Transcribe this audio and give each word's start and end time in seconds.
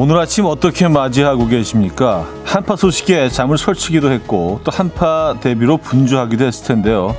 오늘 0.00 0.16
아침 0.16 0.44
어떻게 0.44 0.86
맞이하고 0.86 1.48
계십니까? 1.48 2.24
한파 2.44 2.76
소식에 2.76 3.28
잠을 3.30 3.58
설치기도 3.58 4.12
했고 4.12 4.60
또 4.62 4.70
한파 4.70 5.34
대비로 5.40 5.76
분주하기도 5.78 6.44
했을 6.44 6.68
텐데요. 6.68 7.16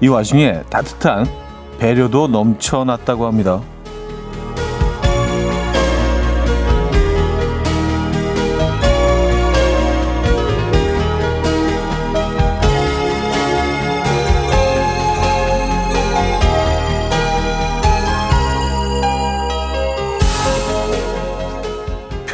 이 0.00 0.08
와중에 0.08 0.62
따뜻한 0.70 1.26
배려도 1.78 2.28
넘쳐났다고 2.28 3.26
합니다. 3.26 3.60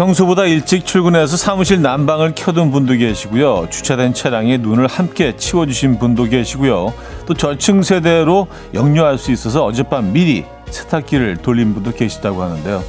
평소보다 0.00 0.46
일찍 0.46 0.86
출근해서 0.86 1.36
사무실 1.36 1.82
난방을 1.82 2.32
켜둔 2.34 2.70
분도 2.70 2.94
계시고요. 2.94 3.66
주차된 3.68 4.14
차량에 4.14 4.56
눈을 4.56 4.86
함께 4.86 5.36
치워주신 5.36 5.98
분도 5.98 6.24
계시고요. 6.24 6.94
또 7.26 7.34
저층 7.34 7.82
세대로 7.82 8.46
역류할 8.72 9.18
수 9.18 9.30
있어서 9.30 9.62
어젯밤 9.66 10.14
미리 10.14 10.46
세탁기를 10.70 11.36
돌린 11.42 11.74
분도 11.74 11.92
계시다고 11.92 12.42
하는데요. 12.42 12.82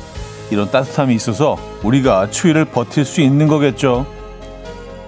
이런 0.52 0.72
따뜻함이 0.72 1.14
있어서 1.16 1.58
우리가 1.84 2.30
추위를 2.30 2.64
버틸 2.64 3.04
수 3.04 3.20
있는 3.20 3.50
거겠죠. 3.50 4.06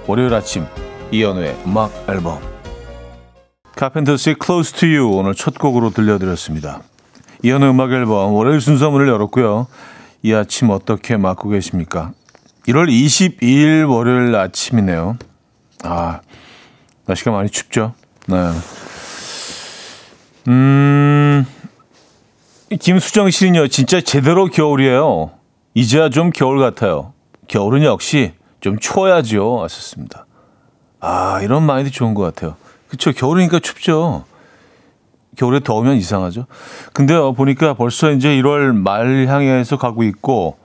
월요일 0.05 0.33
아침 0.33 0.65
이연우의 1.11 1.55
음악 1.65 1.89
앨범 2.09 2.39
카펜터스의 3.77 4.35
Close 4.43 4.75
to 4.75 4.89
You 4.89 5.15
오늘 5.15 5.35
첫 5.35 5.57
곡으로 5.57 5.91
들려드렸습니다. 5.91 6.81
이연우의 7.43 7.71
음악 7.71 7.93
앨범 7.93 8.33
월요일 8.33 8.59
순서 8.59 8.91
문을 8.91 9.07
열었고요. 9.07 9.67
이 10.23 10.33
아침 10.33 10.69
어떻게 10.69 11.17
맞고 11.17 11.49
계십니까? 11.49 12.13
1월 12.67 12.89
22일 12.89 13.89
월요일 13.89 14.33
아침이네요. 14.33 15.17
아, 15.83 16.21
날씨가 17.05 17.31
많이 17.31 17.49
춥죠? 17.49 17.93
네. 18.27 18.37
음, 20.47 21.45
김수정 22.79 23.29
씨는요, 23.29 23.67
진짜 23.67 23.99
제대로 23.99 24.45
겨울이에요. 24.45 25.31
이제야 25.73 26.09
좀 26.09 26.29
겨울 26.29 26.57
같아요. 26.59 27.11
겨울은 27.49 27.83
역시 27.83 28.31
좀 28.61 28.79
추워야죠. 28.79 29.61
하셨습니다. 29.63 30.25
아, 31.01 31.41
이런 31.41 31.63
마인드 31.63 31.91
좋은 31.91 32.13
것 32.13 32.23
같아요. 32.23 32.55
그쵸. 32.87 33.11
겨울이니까 33.11 33.59
춥죠. 33.59 34.23
겨울에 35.35 35.59
더우면 35.59 35.95
이상하죠. 35.97 36.45
근데 36.93 37.15
보니까 37.35 37.73
벌써 37.73 38.11
이제 38.11 38.29
1월 38.41 38.73
말 38.75 39.27
향해서 39.27 39.77
가고 39.77 40.03
있고 40.03 40.57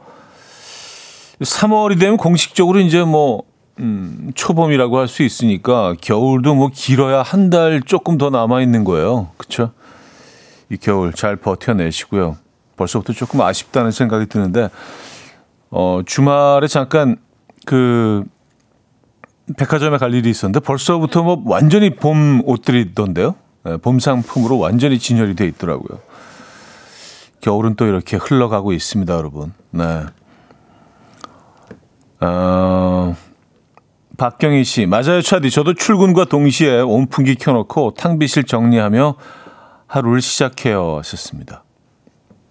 3월이 1.41 1.99
되면 2.01 2.17
공식적으로 2.17 2.81
이제 2.81 3.03
뭐 3.05 3.43
음, 3.81 4.33
초봄이라고 4.35 4.99
할 4.99 5.07
수 5.09 5.23
있으니까 5.23 5.95
겨울도 6.01 6.55
뭐 6.55 6.71
길어야 6.73 7.23
한 7.23 7.49
달 7.51 7.81
조금 7.83 8.19
더 8.19 8.29
남아 8.31 8.61
있는 8.61 8.85
거예요. 8.85 9.29
그렇죠? 9.37 9.73
이 10.71 10.77
겨울 10.77 11.13
잘 11.13 11.37
버텨내시고요. 11.37 12.37
벌써부터 12.77 13.13
조금 13.13 13.41
아쉽다는 13.41 13.91
생각이 13.91 14.27
드는데 14.27 14.69
어, 15.71 16.01
주말에 16.05 16.67
잠깐 16.67 17.17
그 17.67 18.25
백화점에 19.57 19.97
갈 19.99 20.13
일이 20.13 20.29
있었는데 20.29 20.61
벌써부터 20.61 21.23
뭐 21.23 21.43
완전히 21.47 21.95
봄 21.95 22.43
옷들이 22.45 22.81
있던데요. 22.83 23.35
네, 23.69 23.77
봄 23.77 24.01
상품으로 24.01 24.59
완전히 24.59 24.99
진열이 24.99 25.35
돼 25.35 25.47
있더라고요. 25.47 26.01
겨울은 27.43 27.75
또 27.75 27.85
이렇게 27.85 28.17
흘러가고 28.17 28.73
있습니다, 28.73 29.13
여러분. 29.15 29.53
네. 29.71 30.05
어, 32.21 33.15
박경희 34.17 34.65
씨, 34.65 34.87
맞아요, 34.87 35.21
차디. 35.21 35.51
저도 35.51 35.75
출근과 35.75 36.25
동시에 36.25 36.81
온풍기 36.81 37.35
켜놓고 37.35 37.93
탕비실 37.95 38.45
정리하며 38.45 39.17
하루를 39.87 40.23
시작해요. 40.23 40.97
하셨습니다. 40.97 41.63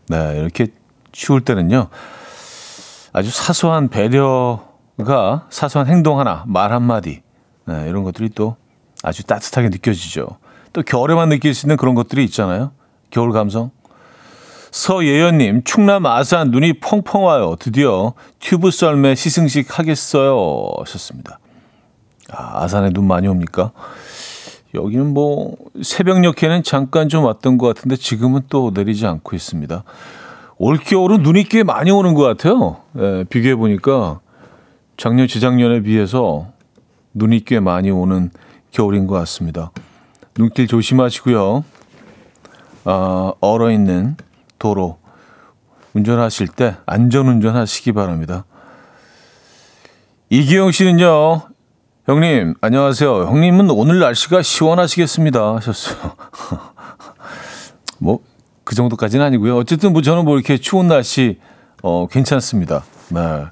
네, 0.09 0.38
이렇게 0.39 0.67
추울 1.11 1.41
때는요. 1.41 1.88
아주 3.11 3.31
사소한 3.31 3.89
배려가 3.89 5.47
사소한 5.49 5.88
행동 5.88 6.19
하나, 6.19 6.44
말 6.45 6.72
한마디, 6.72 7.23
네, 7.66 7.89
이런 7.89 8.03
것들이 8.03 8.29
또 8.29 8.55
아주 9.03 9.23
따뜻하게 9.23 9.69
느껴지죠. 9.69 10.38
또 10.77 10.83
겨울에만 10.83 11.29
느낄 11.29 11.55
수 11.55 11.65
있는 11.65 11.75
그런 11.75 11.95
것들이 11.95 12.23
있잖아요. 12.25 12.69
겨울 13.09 13.31
감성. 13.31 13.71
서예연님, 14.69 15.63
충남 15.63 16.05
아산 16.05 16.51
눈이 16.51 16.73
펑펑 16.73 17.23
와요. 17.23 17.55
드디어 17.57 18.13
튜브 18.39 18.69
썰매 18.69 19.16
시승식 19.16 19.79
하겠어요. 19.79 20.69
하셨습니다. 20.77 21.39
아, 22.29 22.61
아산에 22.61 22.91
눈 22.91 23.07
많이 23.07 23.27
옵니까? 23.27 23.71
여기는 24.75 25.16
뭐 25.16 25.55
새벽녘에는 25.81 26.61
잠깐 26.61 27.09
좀 27.09 27.23
왔던 27.23 27.57
것 27.57 27.73
같은데 27.73 27.95
지금은 27.95 28.41
또 28.47 28.71
내리지 28.71 29.07
않고 29.07 29.35
있습니다. 29.35 29.83
올겨울은 30.59 31.23
눈이 31.23 31.45
꽤 31.45 31.63
많이 31.63 31.89
오는 31.89 32.13
것 32.13 32.21
같아요. 32.21 32.81
예, 32.99 33.23
비교해 33.27 33.55
보니까 33.55 34.19
작년, 34.95 35.27
재작년에 35.27 35.81
비해서 35.81 36.49
눈이 37.16 37.45
꽤 37.45 37.59
많이 37.59 37.89
오는 37.89 38.29
겨울인 38.69 39.07
것 39.07 39.16
같습니다. 39.16 39.71
눈길 40.37 40.67
조심하시고요. 40.67 41.63
어, 42.85 43.33
얼어 43.41 43.71
있는 43.71 44.15
도로 44.59 44.99
운전하실 45.93 46.47
때 46.49 46.77
안전 46.85 47.27
운전하시기 47.27 47.91
바랍니다. 47.93 48.45
이기영 50.29 50.71
씨는요. 50.71 51.41
형님, 52.05 52.53
안녕하세요. 52.61 53.25
형님은 53.25 53.71
오늘 53.71 53.99
날씨가 53.99 54.41
시원하시겠습니다. 54.41 55.55
하셨어요. 55.55 56.13
뭐, 57.99 58.19
그 58.63 58.75
정도까지는 58.75 59.25
아니고요. 59.25 59.57
어쨌든 59.57 59.91
뭐 59.91 60.01
저는 60.01 60.23
뭐 60.23 60.35
이렇게 60.35 60.57
추운 60.57 60.87
날씨, 60.87 61.39
어, 61.81 62.07
괜찮습니다. 62.07 62.83
네. 63.09 63.45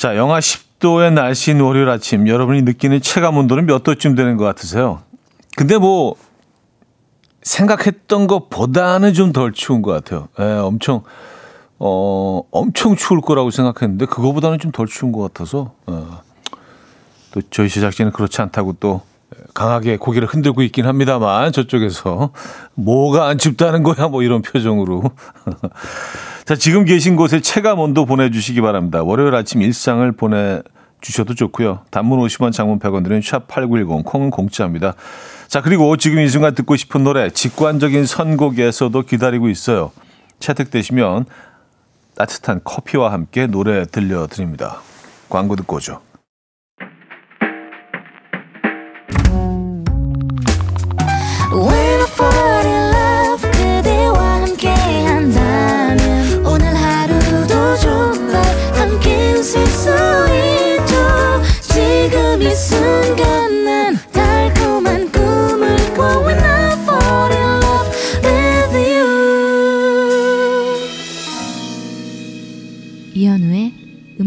자, 0.00 0.16
영하 0.16 0.38
10도의 0.38 1.12
날씨인 1.12 1.60
월요일 1.60 1.90
아침, 1.90 2.26
여러분이 2.26 2.62
느끼는 2.62 3.02
체감 3.02 3.36
온도는 3.36 3.66
몇 3.66 3.82
도쯤 3.82 4.14
되는 4.14 4.38
것 4.38 4.46
같으세요? 4.46 5.02
근데 5.58 5.76
뭐, 5.76 6.14
생각했던 7.42 8.26
것보다는 8.26 9.12
좀 9.12 9.34
덜 9.34 9.52
추운 9.52 9.82
것 9.82 9.92
같아요. 9.92 10.28
예, 10.38 10.44
엄청, 10.54 11.02
어, 11.78 12.40
엄청 12.50 12.96
추울 12.96 13.20
거라고 13.20 13.50
생각했는데, 13.50 14.06
그거보다는 14.06 14.58
좀 14.58 14.72
덜 14.72 14.86
추운 14.86 15.12
것 15.12 15.20
같아서, 15.20 15.74
어, 15.86 16.22
또 17.32 17.42
저희 17.50 17.68
제작진은 17.68 18.12
그렇지 18.12 18.40
않다고 18.40 18.76
또 18.80 19.02
강하게 19.54 19.96
고개를 19.96 20.28
흔들고 20.28 20.62
있긴 20.62 20.86
합니다만, 20.86 21.52
저쪽에서. 21.52 22.32
뭐가 22.74 23.28
안 23.28 23.38
춥다는 23.38 23.82
거야, 23.82 24.08
뭐 24.08 24.22
이런 24.22 24.42
표정으로. 24.42 25.02
자, 26.44 26.56
지금 26.56 26.84
계신 26.84 27.16
곳에 27.16 27.40
체감 27.40 27.78
온도 27.78 28.06
보내주시기 28.06 28.60
바랍니다. 28.60 29.02
월요일 29.02 29.34
아침 29.34 29.62
일상을 29.62 30.10
보내 30.12 30.62
주셔도 31.00 31.34
좋고요. 31.34 31.80
단문 31.90 32.18
50원, 32.20 32.52
장문 32.52 32.78
100원 32.78 33.04
드는 33.04 33.20
샵8910, 33.20 34.04
콩은 34.04 34.30
공짜입니다. 34.30 34.94
자, 35.48 35.62
그리고 35.62 35.96
지금 35.96 36.20
이 36.20 36.28
순간 36.28 36.54
듣고 36.54 36.76
싶은 36.76 37.04
노래, 37.04 37.30
직관적인 37.30 38.06
선곡에서도 38.06 39.02
기다리고 39.02 39.48
있어요. 39.48 39.92
채택되시면 40.38 41.26
따뜻한 42.14 42.60
커피와 42.64 43.12
함께 43.12 43.46
노래 43.46 43.86
들려드립니다. 43.86 44.80
광고 45.28 45.56
듣고 45.56 45.76
오죠. 45.76 46.09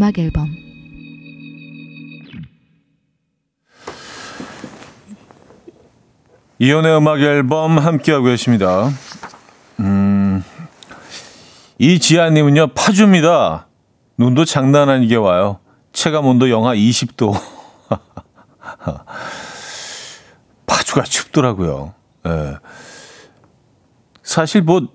음악 0.04 0.20
앨범 0.20 0.54
이연의 6.60 6.98
음악 6.98 7.22
앨범 7.22 7.78
함께하고 7.78 8.26
계십니다. 8.26 8.90
음, 9.80 10.44
이지아님은요, 11.80 12.68
파주입니다. 12.74 13.68
눈도 14.18 14.46
장난 14.46 14.90
아니게 14.90 15.16
와요. 15.16 15.60
체감 15.94 16.26
온도 16.26 16.50
영하 16.50 16.76
20도. 16.76 17.53
파주가 20.66 21.04
춥더라고요. 21.04 21.94
예. 22.28 22.58
사실 24.24 24.62
뭐, 24.62 24.88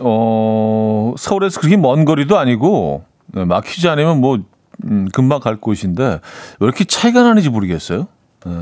어, 0.00 1.14
서울에서 1.16 1.60
그렇게 1.60 1.76
먼 1.76 2.04
거리도 2.04 2.38
아니고, 2.38 3.04
네, 3.26 3.44
막히지 3.44 3.88
않으면 3.88 4.20
뭐 4.20 4.38
음, 4.84 5.08
금방 5.12 5.40
갈 5.40 5.56
곳인데 5.56 6.20
왜 6.60 6.66
이렇게 6.66 6.84
차이가 6.84 7.22
나는지 7.22 7.50
모르겠어요. 7.50 8.08
네, 8.44 8.52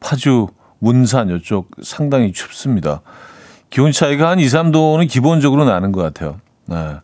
파주, 0.00 0.48
문산 0.78 1.30
이쪽 1.30 1.70
상당히 1.82 2.32
춥습니다. 2.32 3.02
기온 3.68 3.92
차이가 3.92 4.30
한 4.30 4.40
2, 4.40 4.46
3도는 4.46 5.08
기본적으로 5.08 5.64
나는 5.64 5.92
것 5.92 6.02
같아요. 6.02 6.40
네. 6.66 6.96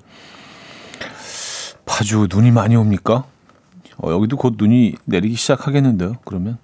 파주 1.84 2.26
눈이 2.30 2.50
많이 2.50 2.74
옵니까? 2.76 3.24
어, 3.98 4.10
여기도 4.10 4.36
곧 4.36 4.54
눈이 4.58 4.96
내리기 5.04 5.36
시작하겠는데요. 5.36 6.16
그러면 6.24 6.58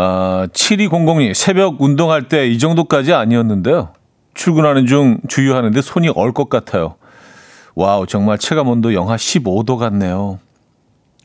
아, 0.00 0.46
7200님 0.52 1.34
새벽 1.34 1.80
운동할 1.82 2.28
때 2.28 2.46
이 2.48 2.58
정도까지 2.58 3.12
아니었는데요. 3.12 3.92
출근하는 4.34 4.86
중 4.86 5.18
주유하는데 5.28 5.80
손이 5.82 6.10
얼 6.10 6.32
것 6.32 6.48
같아요. 6.48 6.94
wow, 7.74 8.06
정말 8.06 8.38
체감 8.38 8.68
온도 8.68 8.94
영하 8.94 9.16
15도 9.16 9.76
같네요. 9.76 10.38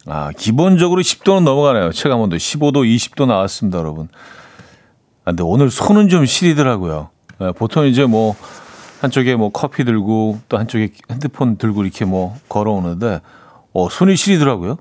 아, 0.07 0.31
기본적으로 0.35 1.01
10도는 1.01 1.43
넘어가네요. 1.43 1.91
체감 1.91 2.19
온도 2.21 2.35
15도, 2.35 2.77
20도 2.83 3.27
나왔습니다, 3.27 3.77
여러분. 3.77 4.07
아, 5.23 5.31
근데 5.31 5.43
오늘 5.43 5.69
손은 5.69 6.09
좀 6.09 6.25
시리더라고요. 6.25 7.09
네, 7.39 7.51
보통 7.53 7.85
이제 7.85 8.05
뭐 8.05 8.35
한쪽에 9.01 9.35
뭐 9.35 9.49
커피 9.51 9.83
들고 9.85 10.39
또 10.49 10.57
한쪽에 10.57 10.89
핸드폰 11.11 11.57
들고 11.57 11.83
이렇게 11.83 12.05
뭐 12.05 12.35
걸어오는데 12.49 13.21
어, 13.73 13.89
손이 13.89 14.15
시리더라고요. 14.15 14.77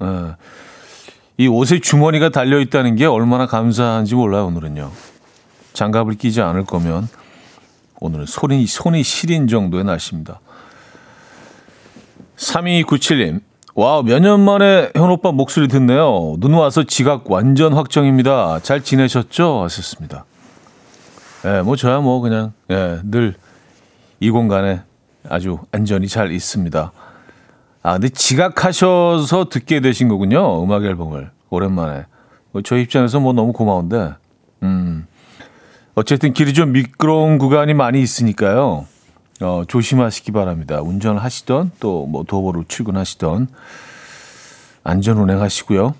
네. 0.00 0.06
이 1.40 1.48
옷에 1.48 1.78
주머니가 1.78 2.28
달려 2.28 2.60
있다는 2.60 2.96
게 2.96 3.06
얼마나 3.06 3.46
감사한지 3.46 4.14
몰라요, 4.14 4.44
오늘은요. 4.48 4.90
장갑을 5.72 6.16
끼지 6.16 6.42
않을 6.42 6.66
거면 6.66 7.08
오늘은 7.98 8.26
손이, 8.26 8.66
손이 8.66 9.02
시린 9.02 9.46
정도의 9.48 9.84
날씨입니다. 9.84 10.38
3297님, 12.36 13.40
wow, 13.74 14.02
몇 14.02 14.20
년 14.20 14.40
만에 14.40 14.90
현우 14.94 15.08
오빠 15.10 15.32
목소리 15.32 15.66
듣네요. 15.68 16.36
눈 16.40 16.52
와서 16.52 16.82
지각 16.82 17.30
완전 17.30 17.72
확정입니다. 17.72 18.60
잘 18.62 18.82
지내셨죠? 18.84 19.62
하셨습니다. 19.62 20.26
예, 21.46 21.48
네, 21.52 21.62
뭐 21.62 21.74
저야 21.74 22.00
뭐 22.00 22.20
그냥, 22.20 22.52
예, 22.70 23.00
늘 23.02 23.34
이 24.22 24.28
공간에 24.28 24.82
아주 25.30 25.58
안전히 25.72 26.06
잘 26.06 26.30
있습니다. 26.32 26.92
아, 27.82 27.92
근데 27.94 28.08
지각하셔서 28.08 29.48
듣게 29.48 29.80
되신 29.80 30.08
거군요. 30.08 30.62
음악 30.62 30.84
앨범을. 30.84 31.30
오랜만에. 31.48 32.04
뭐 32.52 32.62
저희 32.62 32.82
입장에서 32.82 33.20
뭐 33.20 33.32
너무 33.32 33.52
고마운데, 33.52 34.14
음. 34.62 35.06
어쨌든 35.94 36.32
길이 36.32 36.52
좀 36.52 36.72
미끄러운 36.72 37.38
구간이 37.38 37.74
많이 37.74 38.00
있으니까요. 38.02 38.86
어, 39.42 39.62
조심하시기 39.66 40.32
바랍니다. 40.32 40.80
운전을 40.82 41.22
하시던 41.22 41.72
또 41.80 42.06
뭐 42.06 42.24
도보로 42.24 42.64
출근하시던 42.68 43.48
안전 44.84 45.18
운행하시고요. 45.18 45.94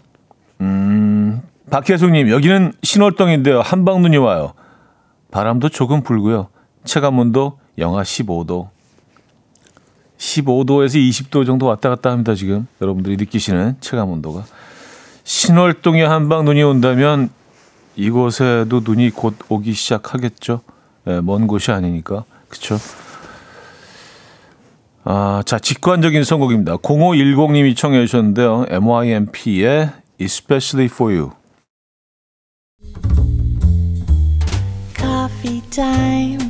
음, 0.61 1.41
박혜숙님 1.71 2.29
여기는 2.31 2.73
신월동인데요. 2.83 3.61
한방 3.61 4.03
눈이 4.03 4.17
와요. 4.19 4.53
바람도 5.31 5.69
조금 5.71 6.03
불고요. 6.03 6.49
체감온도 6.85 7.59
영하 7.79 8.03
15도. 8.03 8.69
15도에서 10.21 10.97
20도 10.97 11.47
정도 11.47 11.67
왔다 11.67 11.89
갔다 11.89 12.11
합니다. 12.11 12.35
지금 12.35 12.67
여러분들이 12.81 13.17
느끼시는 13.17 13.77
체감 13.81 14.11
온도가. 14.11 14.45
신월동에 15.25 16.05
한방 16.05 16.45
눈이 16.45 16.63
온다면 16.63 17.31
이곳에도 17.97 18.81
눈이 18.81 19.11
곧 19.11 19.37
오기 19.49 19.73
시작하겠죠. 19.73 20.61
네, 21.05 21.21
먼 21.23 21.47
곳이 21.47 21.71
아니니까. 21.73 22.25
그렇죠? 22.49 22.77
아, 25.05 25.43
자, 25.47 25.59
직관적인 25.59 26.25
선곡입니다. 26.25 26.77
0510님이 26.77 27.75
청해 27.75 28.05
주셨는데요. 28.07 28.67
MYMP의 28.69 29.91
Especially 30.21 30.91
for 30.93 31.17
You. 31.17 31.31
Coffee 34.95 35.63
time. 35.71 36.50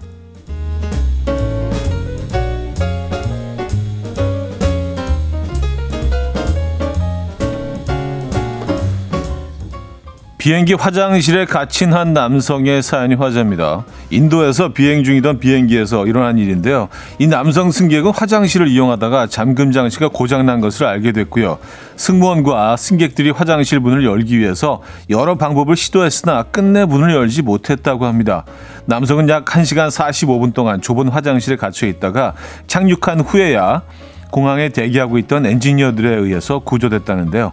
비행기 10.41 10.73
화장실에 10.73 11.45
갇힌 11.45 11.93
한 11.93 12.13
남성의 12.13 12.81
사연이 12.81 13.13
화제입니다. 13.13 13.85
인도에서 14.09 14.69
비행 14.69 15.03
중이던 15.03 15.37
비행기에서 15.37 16.07
일어난 16.07 16.39
일인데요. 16.39 16.89
이 17.19 17.27
남성 17.27 17.69
승객은 17.69 18.09
화장실을 18.09 18.67
이용하다가 18.67 19.27
잠금 19.27 19.71
장치가 19.71 20.07
고장난 20.07 20.59
것을 20.59 20.87
알게 20.87 21.11
됐고요. 21.11 21.59
승무원과 21.95 22.75
승객들이 22.77 23.29
화장실 23.29 23.79
문을 23.79 24.03
열기 24.03 24.39
위해서 24.39 24.81
여러 25.11 25.35
방법을 25.35 25.75
시도했으나 25.75 26.41
끝내 26.41 26.85
문을 26.85 27.13
열지 27.13 27.43
못했다고 27.43 28.07
합니다. 28.07 28.43
남성은 28.85 29.29
약 29.29 29.45
1시간 29.45 29.91
45분 29.91 30.55
동안 30.55 30.81
좁은 30.81 31.09
화장실에 31.09 31.55
갇혀 31.55 31.85
있다가 31.85 32.33
착륙한 32.65 33.19
후에야 33.19 33.83
공항에 34.31 34.69
대기하고 34.69 35.19
있던 35.19 35.45
엔지니어들에 35.45 36.15
의해서 36.15 36.57
구조됐다는데요. 36.57 37.51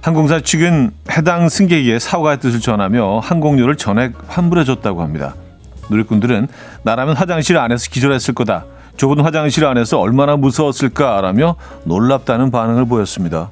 항공사 0.00 0.40
측은 0.40 0.92
해당 1.10 1.48
승객에게 1.48 1.98
사과의 1.98 2.40
뜻을 2.40 2.60
전하며 2.60 3.20
항공료를 3.20 3.76
전액 3.76 4.14
환불해줬다고 4.28 5.02
합니다. 5.02 5.34
누리꾼들은 5.90 6.48
나라면 6.82 7.16
화장실 7.16 7.58
안에서 7.58 7.90
기절했을 7.90 8.34
거다. 8.34 8.64
좁은 8.96 9.20
화장실 9.20 9.64
안에서 9.64 9.98
얼마나 10.00 10.36
무서웠을까라며 10.36 11.56
놀랍다는 11.84 12.50
반응을 12.50 12.86
보였습니다. 12.86 13.50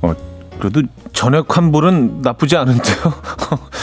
어, 0.00 0.14
그래도 0.58 0.82
전액 1.12 1.56
환불은 1.56 2.22
나쁘지 2.22 2.56
않은데요. 2.56 2.96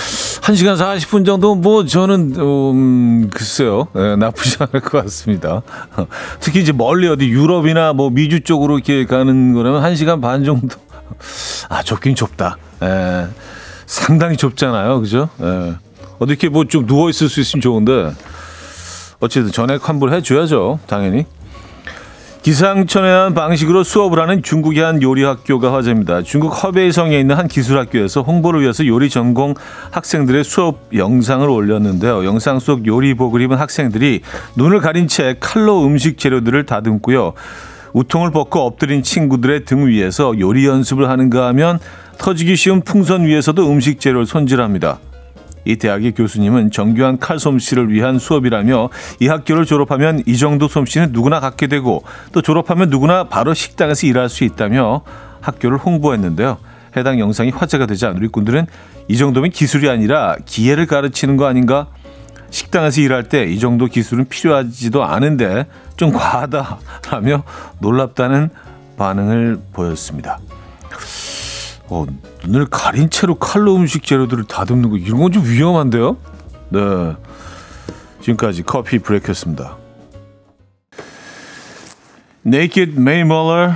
1시간 0.49 0.75
40분 0.77 1.25
정도 1.27 1.53
뭐 1.53 1.85
저는 1.85 2.33
음, 2.39 3.29
글쎄요. 3.31 3.87
네, 3.93 4.15
나쁘지 4.15 4.57
않을 4.59 4.79
것 4.81 5.03
같습니다. 5.03 5.61
특히 6.39 6.61
이제 6.61 6.71
멀리 6.71 7.07
어디 7.07 7.27
유럽이나 7.29 7.93
뭐 7.93 8.09
미주 8.09 8.41
쪽으로 8.41 8.77
이렇게 8.77 9.05
가는 9.05 9.53
거라면 9.53 9.83
1시간 9.83 10.21
반 10.21 10.43
정도 10.43 10.75
아, 11.69 11.83
좁긴 11.83 12.15
좁다. 12.15 12.57
예. 12.81 13.27
상당히 13.85 14.37
좁잖아요. 14.37 14.99
그죠? 15.01 15.29
예. 15.39 15.75
어디 16.17 16.31
이렇게 16.31 16.49
뭐 16.49 16.63
좀 16.65 16.87
누워 16.87 17.09
있을 17.11 17.29
수 17.29 17.39
있으면 17.41 17.61
좋은데 17.61 18.11
어쨌든 19.19 19.51
전액 19.51 19.87
환불해 19.87 20.21
줘야죠. 20.23 20.79
당연히. 20.87 21.25
기상천외한 22.41 23.33
방식으로 23.33 23.83
수업을 23.83 24.19
하는 24.19 24.41
중국의 24.41 24.81
한 24.81 25.01
요리 25.01 25.23
학교가 25.23 25.73
화제입니다. 25.73 26.21
중국 26.21 26.49
허베이성에 26.49 27.19
있는 27.19 27.35
한 27.35 27.49
기술학교에서 27.49 28.21
홍보를 28.21 28.61
위해서 28.61 28.87
요리 28.87 29.09
전공 29.09 29.55
학생들의 29.91 30.45
수업 30.45 30.79
영상을 30.95 31.47
올렸는데요. 31.47 32.25
영상 32.25 32.59
속 32.59 32.87
요리복을 32.87 33.41
입은 33.41 33.57
학생들이 33.57 34.21
눈을 34.55 34.79
가린 34.79 35.07
채 35.09 35.35
칼로 35.39 35.85
음식 35.85 36.17
재료들을 36.17 36.65
다듬고요. 36.65 37.33
우통을 37.91 38.31
벗고 38.31 38.61
엎드린 38.61 39.03
친구들의 39.03 39.65
등 39.65 39.87
위에서 39.87 40.39
요리 40.39 40.65
연습을 40.65 41.09
하는가 41.09 41.47
하면 41.47 41.79
터지기 42.19 42.55
쉬운 42.55 42.81
풍선 42.81 43.25
위에서도 43.25 43.69
음식 43.69 43.99
재료를 43.99 44.25
손질합니다. 44.25 44.99
이 45.69 45.75
대학의 45.75 46.13
교수님은 46.13 46.71
정교한 46.71 47.19
칼 47.19 47.37
솜씨를 47.37 47.91
위한 47.91 48.17
수업이라며 48.17 48.89
이 49.19 49.27
학교를 49.27 49.65
졸업하면 49.65 50.23
이 50.25 50.35
정도 50.35 50.67
솜씨는 50.67 51.09
누구나 51.11 51.39
갖게 51.39 51.67
되고 51.67 52.03
또 52.31 52.41
졸업하면 52.41 52.89
누구나 52.89 53.25
바로 53.25 53.53
식당에서 53.53 54.07
일할 54.07 54.29
수 54.29 54.43
있다며 54.43 55.01
학교를 55.41 55.77
홍보했는데요. 55.77 56.57
해당 56.97 57.19
영상이 57.19 57.51
화제가 57.51 57.85
되자 57.85 58.11
누리꾼들은 58.11 58.65
이 59.09 59.17
정도면 59.17 59.51
기술이 59.51 59.89
아니라 59.89 60.35
기회를 60.43 60.87
가르치는 60.87 61.37
거 61.37 61.45
아닌가? 61.45 61.87
식당에서 62.49 63.01
일할 63.01 63.29
때 63.29 63.45
이 63.45 63.59
정도 63.59 63.85
기술은 63.85 64.25
필요하지도 64.27 65.03
않은데 65.03 65.67
좀 65.97 66.11
과하다라며 66.11 67.43
놀랍다는 67.79 68.49
반응을 68.97 69.59
보였습니다. 69.71 70.39
어, 71.89 72.05
눈을 72.45 72.67
가린 72.67 73.09
채로 73.09 73.35
칼로 73.35 73.75
음식 73.75 74.03
재료들을 74.03 74.43
다듬는 74.45 74.89
거 74.89 74.97
이런 74.97 75.19
건 75.21 75.31
좀 75.31 75.43
위험한데요? 75.45 76.17
네. 76.69 76.79
지금까지 78.21 78.63
커피 78.63 78.99
브레이크였습니다. 78.99 79.77
Naked 82.45 82.93
May 82.97 83.21
Muller, 83.21 83.73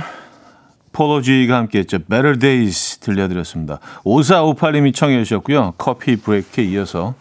폴로지가 0.92 1.56
함께했죠. 1.56 1.98
Better 2.08 2.38
Days 2.38 2.98
들려드렸습니다. 2.98 3.78
5458님이 4.04 4.94
청해 4.94 5.22
주셨고요. 5.24 5.74
커피 5.78 6.16
브레이크에 6.16 6.64
이어서 6.64 7.14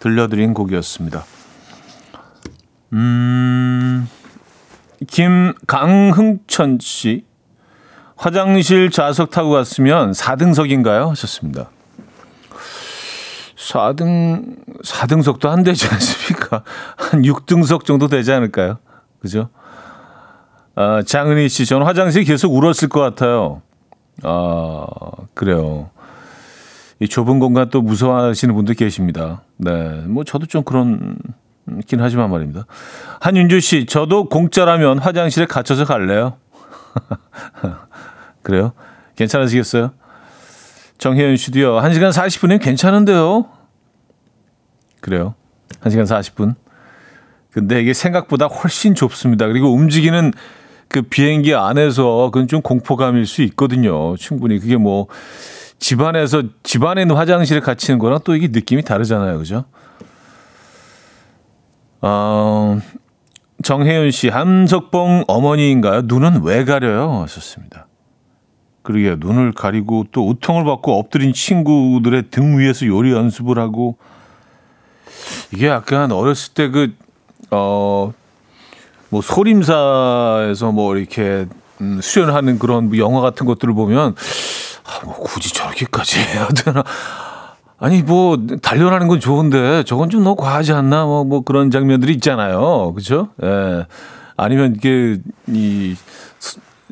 들려드린 0.00 0.54
곡이었습니다. 0.54 1.24
음, 2.94 4.08
김강흥천 5.06 6.78
씨. 6.80 7.24
화장실 8.20 8.90
좌석 8.90 9.30
타고 9.30 9.48
갔으면 9.48 10.12
4등석인가요? 10.12 11.08
하셨습니다. 11.08 11.70
4등, 13.56 14.56
4등석도 14.84 15.46
안 15.48 15.62
되지 15.62 15.86
않습니까? 15.86 16.62
한 16.98 17.22
6등석 17.22 17.86
정도 17.86 18.08
되지 18.08 18.30
않을까요? 18.32 18.76
그죠? 19.20 19.48
아, 20.74 21.00
장은희 21.02 21.48
씨, 21.48 21.64
저는 21.64 21.86
화장실 21.86 22.24
계속 22.24 22.52
울었을 22.52 22.90
것 22.90 23.00
같아요. 23.00 23.62
아, 24.22 24.86
그래요. 25.32 25.88
이 26.98 27.08
좁은 27.08 27.38
공간 27.38 27.70
또 27.70 27.80
무서워하시는 27.80 28.54
분들 28.54 28.74
계십니다. 28.74 29.44
네. 29.56 30.02
뭐 30.06 30.24
저도 30.24 30.44
좀 30.44 30.62
그런, 30.62 31.16
긴 31.86 32.02
하지만 32.02 32.30
말입니다. 32.30 32.66
한윤주 33.20 33.60
씨, 33.60 33.86
저도 33.86 34.28
공짜라면 34.28 34.98
화장실에 34.98 35.46
갇혀서 35.46 35.86
갈래요? 35.86 36.34
그래요? 38.42 38.72
괜찮으시겠어요? 39.16 39.92
정혜연 40.98 41.36
씨도요, 41.36 41.80
1시간 41.80 42.12
40분이면 42.12 42.60
괜찮은데요? 42.60 43.46
그래요. 45.00 45.34
1시간 45.80 46.02
40분. 46.04 46.54
근데 47.52 47.80
이게 47.80 47.92
생각보다 47.94 48.46
훨씬 48.46 48.94
좁습니다. 48.94 49.46
그리고 49.48 49.72
움직이는 49.72 50.32
그 50.88 51.02
비행기 51.02 51.54
안에서 51.54 52.30
그건 52.32 52.48
좀 52.48 52.62
공포감일 52.62 53.26
수 53.26 53.42
있거든요. 53.42 54.16
충분히. 54.16 54.58
그게 54.58 54.76
뭐 54.76 55.06
집안에서 55.78 56.42
집안에 56.62 57.02
있는 57.02 57.16
화장실에 57.16 57.60
갇히는 57.60 57.98
거랑 57.98 58.20
또 58.24 58.36
이게 58.36 58.48
느낌이 58.48 58.82
다르잖아요. 58.82 59.38
그죠? 59.38 59.64
어, 62.02 62.78
정혜윤 63.62 64.10
씨, 64.10 64.28
함석봉 64.28 65.24
어머니인가요? 65.28 66.02
눈은 66.04 66.42
왜 66.42 66.64
가려요? 66.64 67.22
하셨습니다. 67.22 67.86
그러게 68.82 69.16
눈을 69.18 69.52
가리고 69.52 70.06
또 70.12 70.28
우통을 70.28 70.64
받고 70.64 70.98
엎드린 70.98 71.32
친구들의 71.32 72.30
등 72.30 72.58
위에서 72.58 72.86
요리 72.86 73.12
연습을 73.12 73.58
하고 73.58 73.96
이게 75.52 75.68
약간 75.68 76.12
어렸을 76.12 76.54
때 76.54 76.68
그, 76.68 76.94
어, 77.50 78.12
뭐 79.10 79.20
소림사에서 79.20 80.72
뭐 80.72 80.96
이렇게 80.96 81.46
음, 81.80 82.00
수련하는 82.00 82.58
그런 82.58 82.88
뭐 82.88 82.98
영화 82.98 83.20
같은 83.20 83.46
것들을 83.46 83.74
보면 83.74 84.14
아, 84.84 85.04
뭐 85.04 85.18
굳이 85.18 85.52
저렇게까지 85.52 86.20
해야 86.20 86.48
되나? 86.48 86.84
아니 87.78 88.02
뭐 88.02 88.38
단련하는 88.60 89.08
건 89.08 89.20
좋은데 89.20 89.84
저건 89.84 90.10
좀 90.10 90.22
너무 90.22 90.36
과하지 90.36 90.72
않나? 90.72 91.04
뭐, 91.04 91.24
뭐 91.24 91.40
그런 91.42 91.70
장면들이 91.70 92.12
있잖아요, 92.14 92.92
그렇죠? 92.92 93.28
예. 93.42 93.86
아니면 94.36 94.74
이게 94.76 95.18
이 95.48 95.96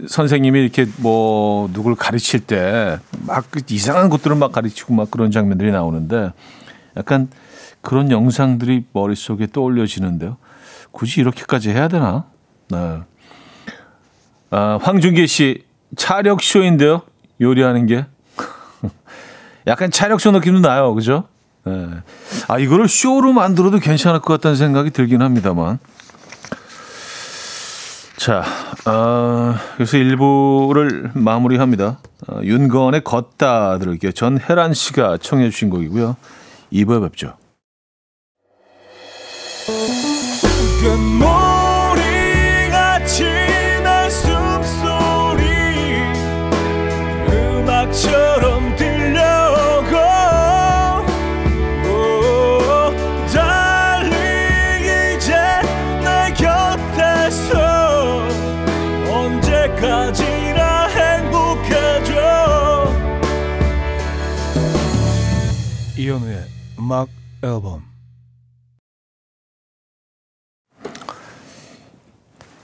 선생님이 0.07 0.61
이렇게 0.61 0.87
뭐 0.99 1.69
누굴 1.73 1.95
가르칠 1.95 2.41
때막 2.41 3.51
그 3.51 3.61
이상한 3.71 4.09
것들을 4.09 4.37
막 4.37 4.53
가르치고 4.53 4.95
막 4.95 5.11
그런 5.11 5.31
장면들이 5.31 5.73
나오는데 5.73 6.33
약간 6.97 7.29
그런 7.81 8.11
영상들이 8.11 8.85
머릿속에 8.93 9.47
떠올려지는데요. 9.53 10.37
굳이 10.91 11.21
이렇게까지 11.21 11.71
해야 11.71 11.89
되나? 11.89 12.25
네. 12.71 12.99
아, 14.51 14.79
황준기 14.83 15.27
씨, 15.27 15.65
차력 15.97 16.43
쇼인데요. 16.43 17.03
요리하는 17.41 17.87
게. 17.87 18.07
약간 19.67 19.91
차력 19.91 20.21
쇼 20.21 20.31
느낌도 20.33 20.61
나요. 20.61 20.95
그죠? 20.95 21.25
네. 21.65 21.89
아, 22.49 22.59
이거를 22.59 22.89
쇼로 22.89 23.33
만들어도 23.33 23.79
괜찮을 23.79 24.21
것 24.21 24.35
같다는 24.35 24.57
생각이 24.57 24.91
들긴 24.91 25.23
합니다만. 25.23 25.79
자, 28.29 28.45
어, 28.85 29.55
그래서 29.77 29.97
1부를 29.97 31.13
마무리합니다. 31.15 31.99
어, 32.29 32.41
윤건의 32.43 33.03
걷다 33.03 33.79
들을게요. 33.79 34.13
전혜란 34.13 34.75
씨가 34.75 35.17
청해 35.17 35.49
주신 35.49 35.71
곡이고요. 35.71 36.15
2부에 36.71 37.03
뵙죠. 37.05 37.39
이현우의 66.09 66.43
음악 66.79 67.09
앨범 67.43 67.83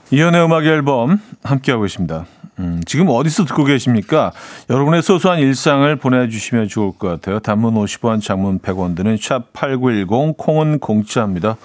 이연의 0.09 0.45
음악 0.45 0.65
앨범 0.65 1.19
함께하고 1.43 1.85
있습니다. 1.85 2.25
음, 2.57 2.81
지금 2.87 3.07
어디서 3.09 3.45
듣고 3.45 3.65
계십니까? 3.65 4.31
여러분의 4.71 5.03
소소한 5.03 5.39
일상을 5.39 5.95
보내주시면 5.97 6.69
좋을 6.69 6.93
것 6.97 7.07
같아요. 7.07 7.37
단문 7.37 7.75
50원, 7.75 8.19
장문 8.23 8.59
100원 8.59 8.95
드는 8.95 9.15
샵8910, 9.17 10.37
콩은 10.37 10.79
공짜입니다. 10.79 11.57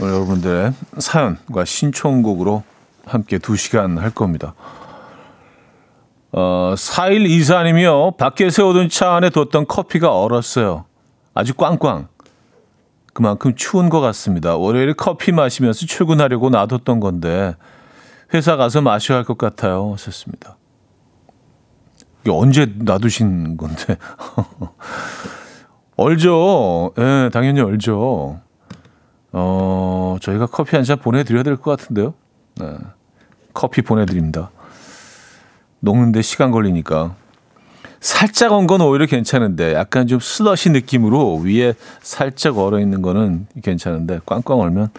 오늘 0.00 0.12
여러분들의 0.14 0.74
사연과 0.98 1.64
신청곡으로 1.64 2.62
함께 3.04 3.38
2시간 3.38 3.98
할 3.98 4.10
겁니다. 4.10 4.54
어, 6.36 6.74
4일 6.76 7.28
이사님이요. 7.28 8.12
밖에 8.18 8.50
세워둔 8.50 8.88
차 8.88 9.14
안에 9.14 9.30
뒀던 9.30 9.66
커피가 9.68 10.18
얼었어요. 10.20 10.84
아주 11.32 11.54
꽝꽝. 11.54 12.08
그만큼 13.12 13.54
추운 13.54 13.88
것 13.88 14.00
같습니다. 14.00 14.56
월요일에 14.56 14.94
커피 14.96 15.30
마시면서 15.30 15.86
출근하려고 15.86 16.50
놔뒀던 16.50 16.98
건데 16.98 17.54
회사 18.34 18.56
가서 18.56 18.80
마셔야 18.80 19.18
할 19.18 19.24
것 19.24 19.38
같아요. 19.38 19.92
하셨습니다. 19.92 20.56
이게 22.22 22.32
언제 22.32 22.66
놔두신 22.78 23.56
건데? 23.56 23.96
얼죠. 25.96 26.92
예, 26.98 27.02
네, 27.02 27.28
당연히 27.30 27.60
얼죠. 27.60 28.40
어, 29.32 30.16
저희가 30.20 30.46
커피 30.46 30.74
한 30.74 30.84
잔 30.84 30.98
보내드려야 30.98 31.44
될 31.44 31.56
것 31.56 31.70
같은데요. 31.78 32.14
네. 32.56 32.76
커피 33.52 33.82
보내드립니다. 33.82 34.50
녹는데 35.84 36.22
시간 36.22 36.50
걸리니까. 36.50 37.14
살짝 38.00 38.52
언건 38.52 38.82
오히려 38.82 39.06
괜찮은데 39.06 39.72
약간 39.72 40.06
좀 40.06 40.18
슬러시 40.20 40.68
느낌으로 40.70 41.36
위에 41.36 41.74
살짝 42.02 42.58
얼어 42.58 42.78
있는 42.78 43.00
거는 43.00 43.46
괜찮은데 43.62 44.20
꽝꽝 44.26 44.60
얼면 44.60 44.90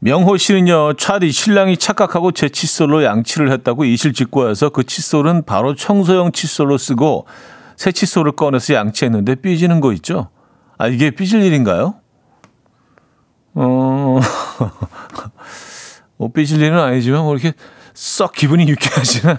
명호 0.00 0.36
씨는요 0.36 0.92
차디 0.94 1.32
신랑이 1.32 1.78
착각하고 1.78 2.32
제 2.32 2.50
칫솔로 2.50 3.02
양치를 3.02 3.50
했다고 3.50 3.86
이실 3.86 4.12
짓고 4.12 4.40
와서 4.40 4.68
그 4.68 4.84
칫솔은 4.84 5.44
바로 5.44 5.74
청소용 5.74 6.32
칫솔로 6.32 6.76
쓰고 6.76 7.24
새 7.76 7.92
칫솔을 7.92 8.32
꺼내서 8.32 8.74
양치했는데 8.74 9.36
삐지는 9.36 9.80
거 9.80 9.94
있죠 9.94 10.28
아 10.76 10.88
이게 10.88 11.10
삐질 11.10 11.40
일인가요? 11.42 11.94
어, 13.54 14.20
뭐 16.18 16.30
삐질 16.30 16.60
일은 16.60 16.78
아니지만 16.78 17.22
뭐 17.22 17.32
이렇게 17.34 17.54
썩 17.94 18.32
기분이 18.32 18.68
유쾌하지는 18.68 19.36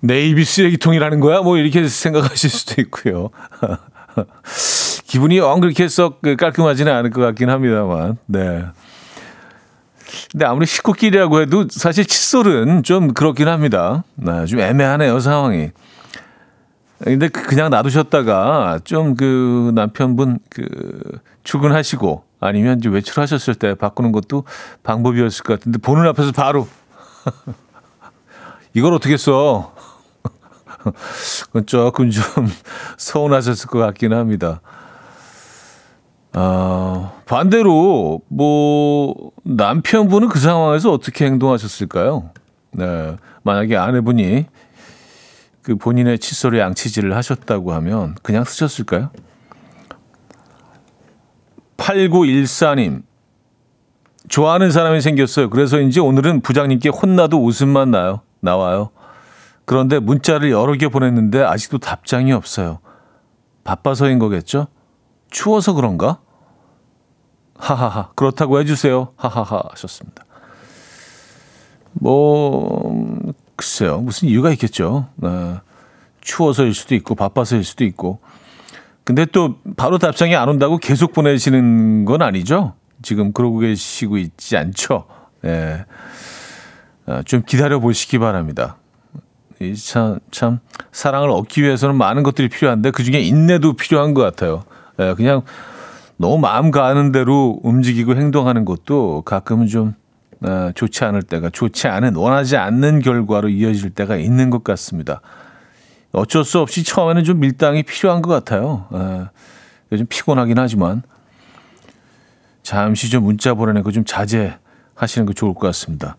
네이비 0.00 0.44
쓰레기통이라는 0.44 1.20
거야? 1.20 1.40
뭐 1.40 1.58
이렇게 1.58 1.86
생각하실 1.86 2.50
수도 2.50 2.80
있고요. 2.82 3.30
기분이 5.06 5.38
영 5.38 5.60
그렇게 5.60 5.88
썩 5.88 6.20
깔끔하지는 6.22 6.92
않을 6.92 7.10
것 7.10 7.20
같긴 7.20 7.50
합니다만, 7.50 8.16
네. 8.26 8.64
근데 10.30 10.46
아무리 10.46 10.66
식구끼리라고 10.66 11.40
해도 11.42 11.66
사실 11.70 12.06
칫솔은 12.06 12.82
좀 12.84 13.12
그렇긴 13.12 13.48
합니다. 13.48 14.04
네, 14.14 14.46
좀 14.46 14.60
애매하네요, 14.60 15.18
상황이. 15.20 15.70
근데 17.02 17.28
그냥 17.28 17.70
놔두셨다가 17.70 18.80
좀 18.84 19.14
그 19.16 19.72
남편분 19.74 20.38
그 20.48 20.64
출근하시고 21.44 22.24
아니면 22.40 22.78
이제 22.78 22.88
외출하셨을 22.88 23.54
때 23.54 23.74
바꾸는 23.74 24.12
것도 24.12 24.44
방법이었을 24.82 25.44
것 25.44 25.58
같은데 25.58 25.78
보는 25.78 26.06
앞에서 26.08 26.32
바로 26.32 26.68
이걸 28.74 28.92
어떻게 28.92 29.16
써? 29.16 29.74
그건 31.46 31.66
조금 31.66 32.10
좀 32.10 32.22
서운하셨을 32.98 33.68
것 33.68 33.78
같긴 33.78 34.12
합니다. 34.12 34.60
아, 36.38 37.12
반대로, 37.24 38.20
뭐, 38.28 39.32
남편분은 39.42 40.28
그 40.28 40.38
상황에서 40.38 40.92
어떻게 40.92 41.24
행동하셨을까요? 41.24 42.30
네, 42.72 43.16
만약에 43.42 43.74
아내분이 43.74 44.44
그 45.62 45.76
본인의 45.76 46.18
칫솔에 46.18 46.60
양치질을 46.60 47.16
하셨다고 47.16 47.72
하면 47.72 48.16
그냥 48.22 48.44
쓰셨을까요? 48.44 49.10
8914님. 51.76 53.02
좋아하는 54.28 54.70
사람이 54.70 55.00
생겼어요. 55.00 55.50
그래서인지 55.50 56.00
오늘은 56.00 56.40
부장님께 56.40 56.88
혼나도 56.88 57.44
웃음만 57.44 57.90
나요. 57.90 58.20
나와요. 58.40 58.90
그런데 59.64 59.98
문자를 59.98 60.50
여러 60.50 60.72
개 60.74 60.88
보냈는데 60.88 61.42
아직도 61.42 61.78
답장이 61.78 62.32
없어요. 62.32 62.80
바빠서인 63.64 64.18
거겠죠? 64.18 64.68
추워서 65.30 65.74
그런가? 65.74 66.20
하하하. 67.58 68.10
그렇다고 68.14 68.60
해주세요. 68.60 69.12
하하하. 69.16 69.62
하셨습니다. 69.70 70.24
뭐, 71.92 73.32
글쎄요. 73.56 74.00
무슨 74.00 74.28
이유가 74.28 74.50
있겠죠. 74.52 75.08
네. 75.16 75.56
추워서일 76.20 76.74
수도 76.74 76.94
있고, 76.94 77.14
바빠서일 77.14 77.64
수도 77.64 77.84
있고. 77.84 78.20
근데 79.06 79.24
또 79.24 79.54
바로 79.76 79.98
답장이 79.98 80.34
안 80.34 80.48
온다고 80.48 80.78
계속 80.78 81.12
보내시는 81.12 82.06
건 82.06 82.22
아니죠? 82.22 82.74
지금 83.02 83.32
그러고 83.32 83.60
계시고 83.60 84.18
있지 84.18 84.56
않죠? 84.56 85.04
예. 85.44 85.84
네. 87.06 87.22
좀 87.24 87.42
기다려 87.46 87.78
보시기 87.78 88.18
바랍니다. 88.18 88.78
이 89.60 89.76
참, 89.76 90.18
참, 90.32 90.58
사랑을 90.90 91.30
얻기 91.30 91.62
위해서는 91.62 91.94
많은 91.94 92.24
것들이 92.24 92.48
필요한데 92.48 92.90
그 92.90 93.04
중에 93.04 93.20
인내도 93.20 93.74
필요한 93.74 94.12
것 94.12 94.22
같아요. 94.22 94.64
예, 94.98 95.14
그냥 95.14 95.42
너무 96.16 96.38
마음 96.38 96.72
가는 96.72 97.12
대로 97.12 97.60
움직이고 97.62 98.16
행동하는 98.16 98.64
것도 98.64 99.22
가끔은 99.22 99.68
좀 99.68 99.94
어, 100.40 100.72
좋지 100.74 101.04
않을 101.04 101.22
때가 101.22 101.50
좋지 101.50 101.86
않은 101.86 102.16
원하지 102.16 102.56
않는 102.56 103.02
결과로 103.02 103.50
이어질 103.50 103.90
때가 103.90 104.16
있는 104.16 104.50
것 104.50 104.64
같습니다. 104.64 105.20
어쩔 106.16 106.44
수 106.44 106.60
없이 106.60 106.82
처음에는 106.82 107.24
좀 107.24 107.40
밀당이 107.40 107.82
필요한 107.82 108.22
것 108.22 108.30
같아요. 108.30 108.86
예, 108.94 109.28
요즘 109.92 110.06
피곤하긴 110.06 110.58
하지만 110.58 111.02
잠시 112.62 113.10
좀 113.10 113.24
문자 113.24 113.52
보내는 113.52 113.82
거 113.82 113.90
좀 113.90 114.02
자제하시는 114.04 115.26
거 115.26 115.34
좋을 115.34 115.52
것 115.52 115.60
같습니다. 115.60 116.16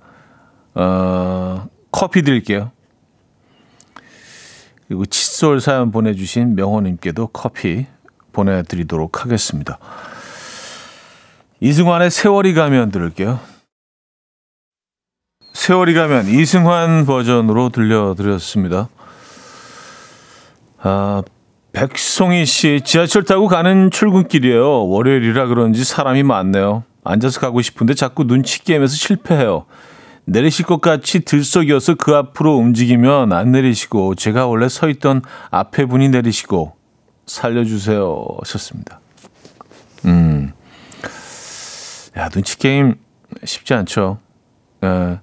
어, 0.76 1.68
커피 1.92 2.22
드릴게요. 2.22 2.72
그리고 4.88 5.06
칫솔 5.08 5.60
사연 5.60 5.92
보내주신 5.92 6.56
명호님께도 6.56 7.28
커피 7.28 7.88
보내드리도록 8.34 9.26
하겠습니다. 9.26 9.80
이승환의 11.60 12.12
세월이 12.12 12.54
가면 12.54 12.92
들을게요. 12.92 13.40
세월이 15.54 15.96
가면 15.96 16.28
이승환 16.28 17.08
버전으로 17.08 17.70
들려드렸습니다. 17.70 18.90
아, 20.80 21.24
백송희 21.74 22.46
씨, 22.46 22.82
지하철 22.84 23.24
타고 23.24 23.48
가는 23.48 23.92
출근길이에요. 23.92 24.88
월요일이라 24.88 25.48
그런지 25.48 25.84
사람이 25.84 26.24
많네요. 26.24 26.84
앉아서 27.04 27.40
가고 27.40 27.62
싶은데 27.62 27.94
자꾸 27.94 28.26
눈치 28.26 28.64
게임에서 28.64 28.96
실패해요. 28.96 29.66
내리실 30.26 30.66
것 30.66 30.82
같이 30.82 31.22
들썩여서 31.22 31.96
그 31.96 32.16
앞으로 32.16 32.58
움직이면 32.58 33.32
안 33.32 33.52
내리시고 33.52 34.16
제가 34.16 34.46
원래 34.48 34.68
서 34.68 34.90
있던 34.90 35.22
앞에 35.52 35.86
분이 35.86 36.10
내리시고 36.10 36.74
살려주세요 37.26 38.26
하셨습니다. 38.44 39.00
음, 40.06 40.52
야 42.18 42.28
눈치 42.28 42.58
게임 42.58 42.96
쉽지 43.46 43.74
않죠. 43.74 44.18
예. 44.84 45.20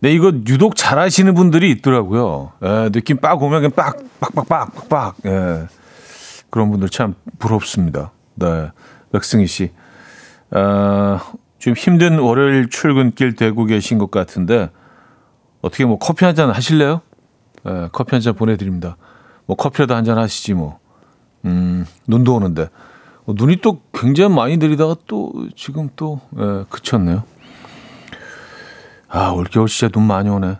네, 0.00 0.12
이거 0.12 0.32
유독 0.48 0.76
잘하시는 0.76 1.34
분들이 1.34 1.70
있더라고요. 1.72 2.52
예, 2.62 2.88
느낌 2.90 3.18
빡 3.18 3.42
오면 3.42 3.60
그냥 3.60 3.70
빡, 3.72 3.96
빡 4.18 4.34
빡 4.34 4.48
빡, 4.48 4.88
빡. 4.88 5.16
예. 5.26 5.66
그런 6.48 6.70
분들 6.70 6.88
참 6.88 7.14
부럽습니다. 7.38 8.12
네. 8.34 8.70
백승희 9.12 9.46
씨. 9.46 9.70
어, 10.52 11.18
좀 11.58 11.74
힘든 11.74 12.18
월요일 12.18 12.70
출근길 12.70 13.36
되고 13.36 13.64
계신 13.66 13.98
것 13.98 14.10
같은데, 14.10 14.70
어떻게 15.60 15.84
뭐 15.84 15.98
커피 15.98 16.24
한 16.24 16.34
잔 16.34 16.50
하실래요? 16.50 17.02
예, 17.68 17.88
커피 17.92 18.12
한 18.14 18.22
잔 18.22 18.34
보내드립니다. 18.34 18.96
뭐 19.46 19.56
커피라도 19.56 19.94
한 19.94 20.04
잔 20.04 20.16
하시지 20.16 20.54
뭐. 20.54 20.78
음, 21.44 21.84
눈도 22.08 22.34
오는데. 22.36 22.68
어, 23.26 23.34
눈이 23.36 23.56
또 23.56 23.82
굉장히 23.92 24.34
많이 24.34 24.56
내리다가 24.56 24.96
또 25.06 25.32
지금 25.56 25.90
또, 25.94 26.20
예, 26.38 26.64
그쳤네요. 26.70 27.22
아, 29.10 29.30
올겨울 29.30 29.68
진짜 29.68 29.90
눈 29.90 30.04
많이 30.04 30.28
오네. 30.30 30.56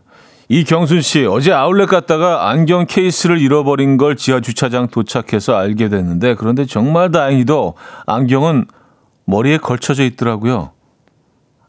이경순 0.49 1.01
씨, 1.03 1.25
어제 1.27 1.53
아울렛 1.53 1.89
갔다가 1.89 2.49
안경 2.49 2.85
케이스를 2.87 3.39
잃어버린 3.41 3.97
걸 3.97 4.17
지하 4.17 4.41
주차장 4.41 4.89
도착해서 4.89 5.55
알게 5.55 5.89
됐는데, 5.89 6.35
그런데 6.35 6.67
정말 6.67 7.13
다행히도 7.13 7.75
안경은 8.07 8.67
머리에 9.27 9.59
걸쳐져 9.59 10.03
있더라고요. 10.03 10.73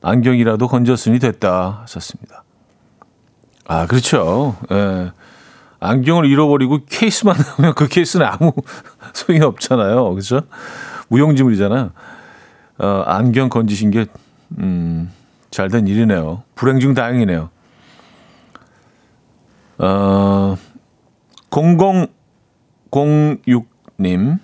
안경이라도 0.01 0.67
건졌으니 0.67 1.19
됐다 1.19 1.81
하셨습니다. 1.83 2.43
아, 3.67 3.85
그렇죠. 3.85 4.55
예. 4.71 5.11
안경을 5.79 6.25
잃어버리고 6.25 6.79
케이스만 6.89 7.35
나오면 7.57 7.75
그 7.75 7.87
케이스는 7.87 8.25
아무 8.25 8.51
소용이 9.13 9.43
없잖아요. 9.43 10.09
그렇죠? 10.09 10.41
무용지물이잖아요. 11.09 11.91
어, 12.79 13.03
안경 13.05 13.49
건지신 13.49 13.91
게, 13.91 14.07
음, 14.57 15.11
잘 15.51 15.69
된 15.69 15.87
일이네요. 15.87 16.43
불행 16.55 16.79
중 16.79 16.93
다행이네요. 16.93 17.49
어, 19.79 20.55
0006님. 21.49 24.39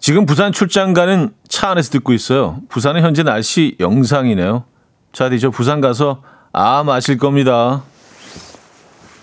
지금 0.00 0.26
부산 0.26 0.52
출장 0.52 0.92
가는 0.94 1.32
차 1.48 1.70
안에서 1.70 1.90
듣고 1.92 2.12
있어요. 2.12 2.60
부산은 2.68 3.02
현재 3.02 3.22
날씨 3.22 3.76
영상이네요. 3.80 4.64
차디 5.12 5.38
저 5.40 5.50
부산 5.50 5.80
가서 5.80 6.22
아 6.52 6.82
마실 6.82 7.16
겁니다. 7.18 7.82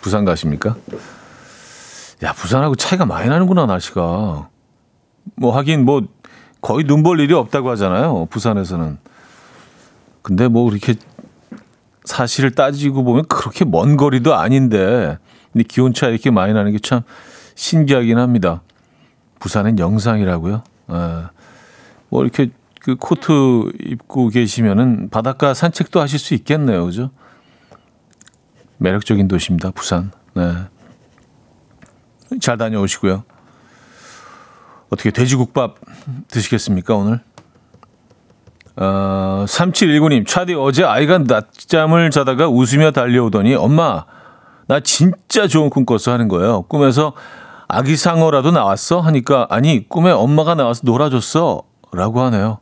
부산 0.02 0.24
가십니까? 0.26 0.76
야 2.24 2.34
부산하고 2.34 2.76
차이가 2.76 3.06
많이 3.06 3.28
나는구나 3.30 3.66
날씨가. 3.66 4.50
뭐 5.36 5.56
하긴 5.58 5.86
뭐 5.86 6.02
거의 6.62 6.86
눈 6.86 7.04
볼 7.04 7.20
일이 7.20 7.34
없다고 7.34 7.70
하잖아요. 7.72 8.28
부산에서는. 8.28 9.00
근데 10.22 10.48
뭐 10.48 10.72
이렇게 10.72 10.96
사실을 12.06 12.52
따지고 12.52 13.04
보면 13.04 13.26
그렇게 13.26 13.66
먼 13.66 13.98
거리도 13.98 14.36
아닌데 14.36 15.18
근데 15.52 15.64
기온 15.68 15.94
차이 15.94 16.12
이렇게 16.12 16.32
많이 16.32 16.54
나는 16.54 16.72
게 16.72 16.80
참 16.82 17.04
신기하긴 17.60 18.18
합니다. 18.18 18.62
부산은 19.40 19.80
영상이라고요. 19.80 20.64
아, 20.88 21.30
뭐 22.08 22.24
이렇게 22.24 22.52
그 22.80 22.96
코트 22.96 23.32
입고 23.84 24.30
계시면은 24.30 25.10
바닷가 25.10 25.54
산책도 25.54 26.00
하실 26.00 26.20
수 26.20 26.34
있겠네요, 26.36 26.86
그죠? 26.86 27.12
매력적인 28.78 29.28
도시입니다, 29.28 29.72
부산. 29.72 30.12
네. 30.34 30.54
잘 32.40 32.58
다녀오시고요. 32.58 33.26
어떻게 34.90 35.12
돼지국밥 35.12 35.76
드시겠습니까, 36.30 36.96
오늘? 36.96 37.20
어, 38.82 39.44
3719님, 39.46 40.26
차디 40.26 40.54
어제 40.54 40.86
아이가 40.86 41.18
낮잠을 41.18 42.12
자다가 42.12 42.48
웃으며 42.48 42.92
달려오더니 42.92 43.56
엄마, 43.56 44.06
나 44.68 44.80
진짜 44.80 45.48
좋은 45.48 45.70
꿈 45.70 45.86
꿨어 45.86 46.14
하는 46.14 46.30
거예요. 46.30 46.62
꿈에서 46.64 47.14
아기 47.68 47.98
상어라도 47.98 48.52
나왔어? 48.52 49.02
하니까 49.02 49.48
아니, 49.50 49.88
꿈에 49.90 50.12
엄마가 50.12 50.56
나와서 50.56 50.82
놀아줬어. 50.86 51.64
라고 51.92 52.22
하네요. 52.22 52.60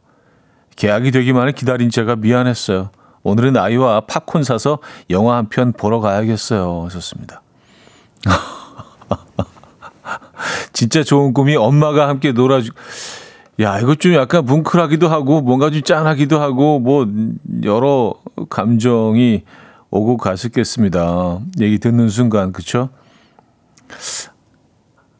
계약이 0.75 1.11
되기만을 1.11 1.51
기다린 1.51 1.89
제가 1.89 2.15
미안했어요. 2.15 2.91
오늘은 3.23 3.57
아이와 3.57 4.01
팝콘 4.01 4.43
사서 4.43 4.79
영화 5.09 5.35
한 5.35 5.49
편 5.49 5.73
보러 5.73 5.99
가야겠어요. 5.99 6.85
하셨습니다. 6.85 7.41
진짜 10.71 11.03
좋은 11.03 11.33
꿈이 11.33 11.57
엄마가 11.57 12.07
함께 12.07 12.31
놀아주, 12.31 12.71
야, 13.59 13.79
이거 13.79 13.95
좀 13.95 14.13
약간 14.13 14.45
뭉클하기도 14.45 15.07
하고, 15.07 15.41
뭔가 15.41 15.71
좀 15.71 15.81
짠하기도 15.81 16.39
하고, 16.39 16.79
뭐, 16.79 17.07
여러 17.63 18.13
감정이 18.49 19.43
오고 19.89 20.17
갔었겠습니다. 20.17 21.39
얘기 21.59 21.79
듣는 21.79 22.09
순간, 22.09 22.51
그쵸? 22.51 22.89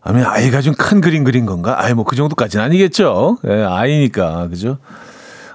아니, 0.02 0.22
아이가 0.24 0.62
좀 0.62 0.76
큰 0.78 1.02
그림 1.02 1.24
그린 1.24 1.46
건가? 1.48 1.82
아이, 1.84 1.94
뭐, 1.96 2.04
그 2.04 2.16
정도까지는 2.16 2.64
아니겠죠? 2.64 3.40
예, 3.48 3.64
아이니까, 3.64 4.48
그죠? 4.50 4.78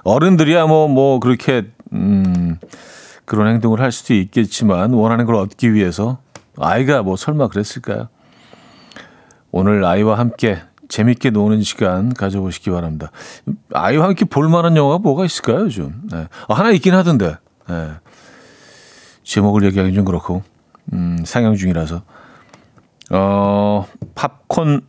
어른들이야 0.03 0.65
뭐, 0.65 0.89
뭐, 0.89 1.19
그렇게, 1.19 1.67
음, 1.93 2.57
그런 3.23 3.47
행동을 3.47 3.79
할 3.79 3.93
수도 3.93 4.13
있겠지만, 4.13 4.91
원하는 4.91 5.25
걸 5.25 5.35
얻기 5.35 5.73
위해서, 5.73 6.17
아이가 6.57 7.01
뭐, 7.01 7.15
설마 7.15 7.47
그랬을까요? 7.47 8.09
오늘 9.51 9.85
아이와 9.85 10.17
함께 10.17 10.59
재밌게 10.93 11.31
노는 11.31 11.63
시간 11.63 12.13
가져보시기 12.13 12.69
바랍니다. 12.69 13.09
아이와 13.73 14.05
함께 14.05 14.25
볼 14.25 14.47
만한 14.47 14.77
영화가 14.77 14.99
뭐가 14.99 15.25
있을까요, 15.25 15.61
요즘? 15.61 16.03
네. 16.11 16.27
아, 16.47 16.53
하나 16.53 16.69
있긴 16.69 16.93
하던데. 16.93 17.35
네. 17.67 17.89
제목을 19.23 19.63
얘기하기 19.63 19.91
좀 19.95 20.05
그렇고 20.05 20.43
음, 20.91 21.17
상영 21.25 21.55
중이라서 21.55 22.03
어, 23.09 23.87
팝콘 24.13 24.81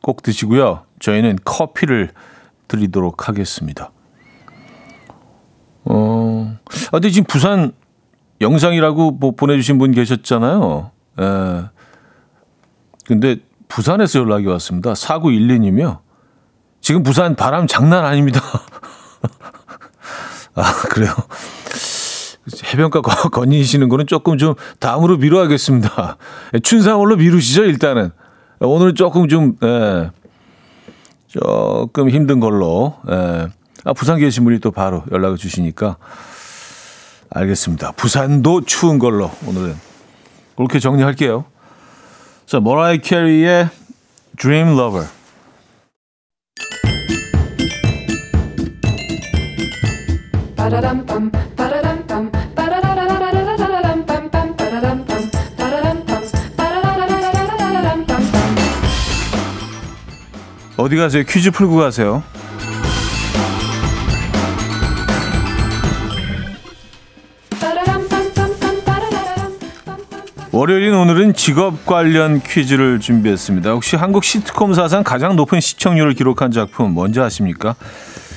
꼭 0.00 0.22
드시고요. 0.22 0.84
저희는 1.00 1.40
커피를 1.44 2.12
드리도록 2.68 3.28
하겠습니다. 3.28 3.90
어, 5.86 6.56
아, 6.86 6.90
근데 6.92 7.10
지금 7.10 7.26
부산 7.26 7.72
영상이라고 8.40 9.10
뭐 9.10 9.32
보내주신 9.32 9.78
분 9.78 9.90
계셨잖아요. 9.90 10.92
예. 11.18 11.64
근데 13.06 13.38
부산에서 13.68 14.20
연락이 14.20 14.46
왔습니다. 14.46 14.92
4912님이요. 14.92 16.00
지금 16.80 17.02
부산 17.02 17.34
바람 17.34 17.66
장난 17.66 18.04
아닙니다. 18.04 18.40
아, 20.54 20.72
그래요. 20.90 21.12
해변가 22.72 23.00
건니시는 23.00 23.88
거는 23.88 24.06
조금 24.06 24.38
좀 24.38 24.54
다음으로 24.78 25.16
미뤄야겠습니다. 25.16 26.16
춘상홀로 26.62 27.16
미루시죠, 27.16 27.64
일단은. 27.64 28.10
오늘은 28.60 28.94
조금 28.94 29.28
좀, 29.28 29.56
예, 29.62 30.10
조금 31.26 32.08
힘든 32.08 32.40
걸로. 32.40 32.96
예. 33.10 33.48
아, 33.84 33.92
부산 33.92 34.18
계신 34.18 34.44
분이 34.44 34.60
또 34.60 34.70
바로 34.70 35.04
연락을 35.10 35.36
주시니까. 35.36 35.96
알겠습니다. 37.30 37.92
부산도 37.92 38.64
추운 38.64 38.98
걸로 38.98 39.30
오늘은. 39.46 39.74
그렇게 40.56 40.78
정리할게요. 40.78 41.44
자, 42.46 42.60
머라이 42.60 42.98
캐리의 43.00 43.68
Dream 44.38 44.78
Lover. 44.78 45.08
어디 60.76 60.94
가세요? 60.94 61.24
퀴즈 61.24 61.50
풀고 61.50 61.76
가세요. 61.78 62.22
월요일인 70.56 70.94
오늘은 70.94 71.34
직업 71.34 71.84
관련 71.84 72.40
퀴즈를 72.40 72.98
준비했습니다. 72.98 73.72
혹시 73.72 73.94
한국 73.94 74.24
시트콤 74.24 74.72
사상 74.72 75.04
가장 75.04 75.36
높은 75.36 75.60
시청률을 75.60 76.14
기록한 76.14 76.50
작품 76.50 76.92
뭔지 76.92 77.20
아십니까? 77.20 77.74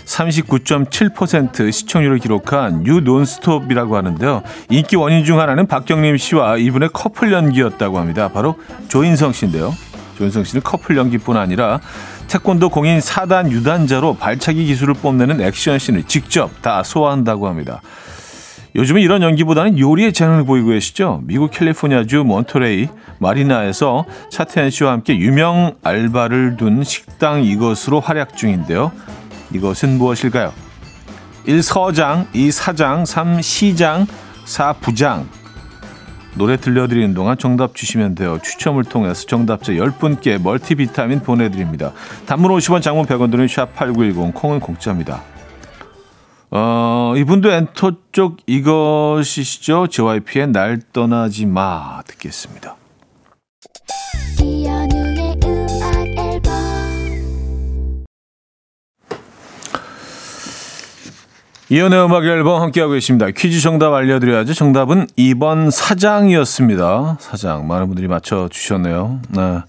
39.7% 0.04 1.72
시청률을 1.72 2.20
기록한 2.20 2.84
뉴 2.84 3.00
논스톱이라고 3.00 3.96
하는데요. 3.96 4.44
인기 4.70 4.98
원인 4.98 5.24
중 5.24 5.40
하나는 5.40 5.66
박경림 5.66 6.18
씨와 6.18 6.58
이분의 6.58 6.90
커플 6.92 7.32
연기였다고 7.32 7.98
합니다. 7.98 8.28
바로 8.28 8.60
조인성 8.90 9.32
씨인데요. 9.32 9.74
조인성 10.18 10.44
씨는 10.44 10.62
커플 10.62 10.98
연기뿐 10.98 11.38
아니라 11.38 11.80
태권도 12.28 12.68
공인 12.68 13.00
4단 13.00 13.50
유단자로 13.50 14.18
발차기 14.18 14.66
기술을 14.66 14.94
뽐내는 14.96 15.40
액션씬을 15.40 16.04
직접 16.04 16.62
다 16.62 16.84
소화한다고 16.84 17.48
합니다. 17.48 17.82
요즘은 18.80 19.02
이런 19.02 19.22
연기보다는 19.22 19.78
요리의 19.78 20.14
재능을 20.14 20.46
보이고 20.46 20.70
계시죠. 20.70 21.20
미국 21.26 21.52
캘리포니아주 21.52 22.24
몬터레이 22.24 22.88
마리나에서 23.18 24.06
차태현 24.32 24.70
씨와 24.70 24.94
함께 24.94 25.18
유명 25.18 25.76
알바를 25.84 26.56
둔 26.56 26.86
식당 26.86 27.44
이것으로 27.44 28.00
활약 28.00 28.38
중인데요. 28.38 28.94
이것은 29.54 29.98
무엇일까요? 29.98 30.54
1. 31.46 31.62
서장, 31.62 32.28
2. 32.32 32.52
사장, 32.52 33.04
3. 33.04 33.42
시장, 33.42 34.08
4. 34.46 34.72
부장. 34.80 35.28
노래 36.36 36.56
들려드리는 36.56 37.14
동안 37.14 37.38
정답 37.38 37.76
주시면 37.76 38.16
돼요. 38.16 38.40
추첨을 38.42 38.86
통해서 38.86 39.26
정답자 39.26 39.74
10분께 39.74 40.42
멀티비타민 40.42 41.20
보내드립니다. 41.20 41.92
단문 42.28 42.50
50원, 42.52 42.82
장문 42.82 43.08
100원 43.08 43.30
드는 43.30 43.48
샵8910, 43.48 44.34
콩은 44.34 44.62
공짜입니다. 44.62 45.22
어, 46.52 47.14
이분도 47.16 47.52
엔터 47.52 47.92
쪽 48.12 48.38
이것이시죠? 48.48 49.88
JYP의 49.88 50.48
날 50.48 50.80
떠나지 50.92 51.46
마 51.46 52.02
듣겠습니다. 52.08 52.76
이연의 61.72 62.04
음악 62.04 62.26
앨범 62.26 62.64
함께하고 62.64 62.94
계십니다. 62.94 63.28
퀴즈 63.30 63.62
정답 63.62 63.94
알려드려야죠. 63.94 64.56
정답은 64.56 65.06
2번 65.16 65.70
사장이었습니다. 65.70 67.18
사장. 67.20 67.68
많은 67.68 67.86
분들이 67.86 68.08
맞춰주셨네요. 68.08 69.22
네. 69.30 69.60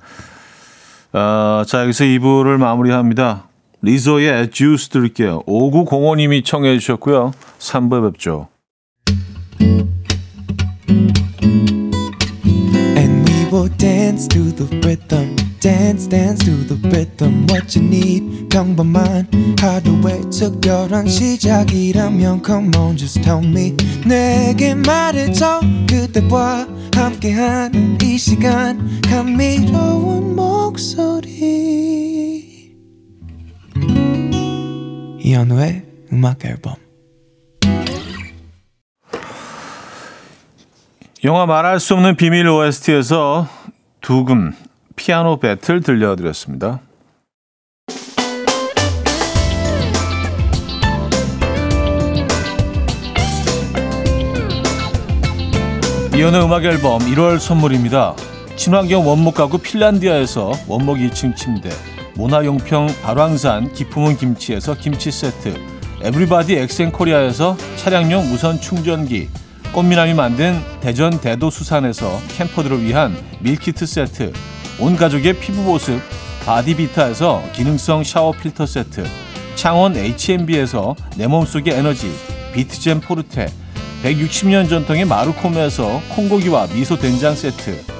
아, 1.12 1.64
자, 1.68 1.82
여기서 1.82 2.04
2부를 2.04 2.56
마무리합니다. 2.56 3.49
리소의 3.82 4.50
주스 4.50 4.88
들을게요. 4.88 5.42
5905님이 5.46 6.44
청해 6.44 6.78
주셨고요. 6.78 7.32
3부에 7.58 8.12
뵙죠. 8.12 8.48
dance 13.80 14.28
to 14.28 14.52
the 14.52 14.66
rhythm 14.80 15.34
dance 15.60 16.06
dance 16.06 16.44
to 16.44 16.52
the 16.64 16.76
rhythm 16.90 17.46
what 17.46 17.74
you 17.74 17.82
need 17.82 18.50
come 18.50 18.74
by 18.74 18.82
mine 18.82 19.26
how 19.58 19.80
the 19.80 19.92
way 20.02 20.20
took 20.30 20.64
your 20.64 20.86
run 20.88 21.08
she 21.08 21.38
young 21.40 22.40
come 22.40 22.70
on 22.76 22.96
just 22.96 23.22
tell 23.22 23.40
me 23.40 23.72
nigga 24.04 24.74
mad 24.86 25.14
it's 25.14 25.40
all 25.40 25.62
good 25.86 26.12
the 26.12 26.20
boy 26.22 26.66
i'm 26.96 27.14
gehan 27.20 28.02
is 28.02 28.24
she 28.24 28.36
gone 28.36 29.00
come 29.02 29.36
meet 29.36 29.70
her 29.70 29.96
one 29.96 30.34
more 30.34 30.70
이현우의 35.30 35.82
음악 36.12 36.44
앨범. 36.44 36.74
영화 41.22 41.46
말할 41.46 41.78
수 41.78 41.94
없는 41.94 42.16
비밀 42.16 42.48
OST에서 42.48 43.46
두금 44.00 44.52
피아노 44.96 45.38
배틀 45.38 45.82
들려드렸습니다. 45.82 46.80
이현우의 56.16 56.44
음악 56.44 56.64
앨범 56.64 56.98
1월 57.02 57.38
선물입니다. 57.38 58.16
친환경 58.56 59.06
원목 59.06 59.36
가구 59.36 59.58
핀란디아에서 59.58 60.52
원목 60.66 60.96
2층 60.98 61.36
침대, 61.36 61.70
모나용평 62.20 62.88
발왕산 63.02 63.72
기품은 63.72 64.18
김치에서 64.18 64.74
김치 64.74 65.10
세트, 65.10 65.54
에브리바디 66.02 66.54
엑센코리아에서 66.54 67.56
차량용 67.76 68.28
무선 68.28 68.60
충전기, 68.60 69.30
꽃미남이 69.72 70.12
만든 70.12 70.60
대전 70.82 71.18
대도수산에서 71.18 72.20
camper들을 72.36 72.82
위한 72.84 73.16
밀키트 73.40 73.86
세트, 73.86 74.32
온 74.80 74.96
가족의 74.96 75.38
피부 75.40 75.64
보습 75.64 75.98
바디비타에서 76.44 77.42
기능성 77.54 78.04
샤워 78.04 78.32
필터 78.32 78.66
세트, 78.66 79.06
창원 79.54 79.96
H&B에서 79.96 80.96
내 81.16 81.26
몸속의 81.26 81.72
에너지 81.72 82.12
비트젠 82.52 83.00
포르테, 83.00 83.46
160년 84.02 84.68
전통의 84.68 85.06
마루코메에서 85.06 86.02
콩고기와 86.10 86.66
미소 86.74 86.98
된장 86.98 87.34
세트, 87.34 87.99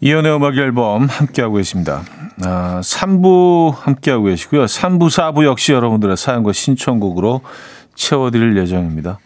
이연의 0.00 0.36
음악 0.36 0.58
앨범 0.58 1.06
함께하고 1.06 1.54
계십니다. 1.54 2.02
아, 2.42 2.80
3부 2.82 3.74
함께하고 3.74 4.24
계시고요. 4.24 4.66
3부, 4.66 5.08
4부 5.08 5.46
역시 5.46 5.72
여러분들의 5.72 6.18
사연과 6.18 6.52
신청곡으로 6.52 7.40
채워드릴 7.94 8.58
예정입니다. 8.58 9.20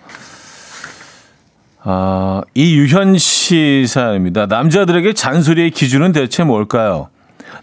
아, 1.88 2.42
이유현 2.54 3.16
씨 3.16 3.84
사연입니다. 3.86 4.46
남자들에게 4.46 5.12
잔소리의 5.12 5.70
기준은 5.70 6.10
대체 6.10 6.42
뭘까요? 6.42 7.10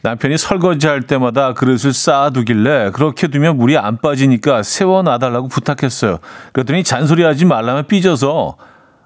남편이 0.02 0.38
설거지할 0.38 1.02
때마다 1.02 1.54
그릇을 1.54 1.92
쌓아두길래 1.92 2.92
그렇게 2.92 3.28
두면 3.28 3.58
물이 3.58 3.78
안 3.78 3.98
빠지니까 3.98 4.64
세워놔달라고 4.64 5.50
부탁했어요. 5.50 6.20
그랬더니 6.54 6.86
잔소리하지 6.86 7.44
말라면 7.44 7.88
삐져서 7.88 8.56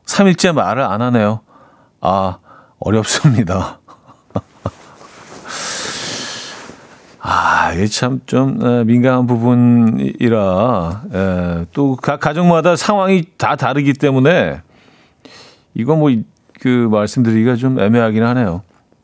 3일째 0.05 0.53
말을 0.53 0.83
안 0.83 1.01
하네요. 1.01 1.39
아, 1.99 2.37
어렵습니다. 2.79 3.79
아, 7.21 7.73
이게 7.73 7.87
참 7.87 8.21
좀 8.27 8.59
민감한 8.85 9.25
부분이라 9.25 11.01
에, 11.11 11.65
또각 11.73 12.19
가정마다 12.19 12.75
상황이 12.75 13.23
다 13.37 13.55
다르기 13.55 13.93
때문에 13.93 14.61
이거 15.77 15.95
뭐그 15.95 16.89
말씀드리기가 16.91 17.55
좀 17.55 17.79
애매하긴 17.79 18.23
하네요. 18.23 18.63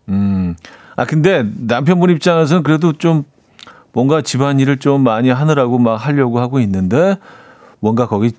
음. 0.09 0.55
아 0.95 1.05
근데 1.05 1.45
남편분 1.57 2.09
입장에서는 2.09 2.63
그래도 2.63 2.93
좀 2.93 3.23
뭔가 3.93 4.21
집안일을 4.21 4.77
좀 4.77 5.03
많이 5.03 5.29
하느라고 5.29 5.77
막 5.77 5.95
하려고 5.95 6.39
하고 6.39 6.59
있는데 6.59 7.17
뭔가 7.79 8.07
거기 8.07 8.31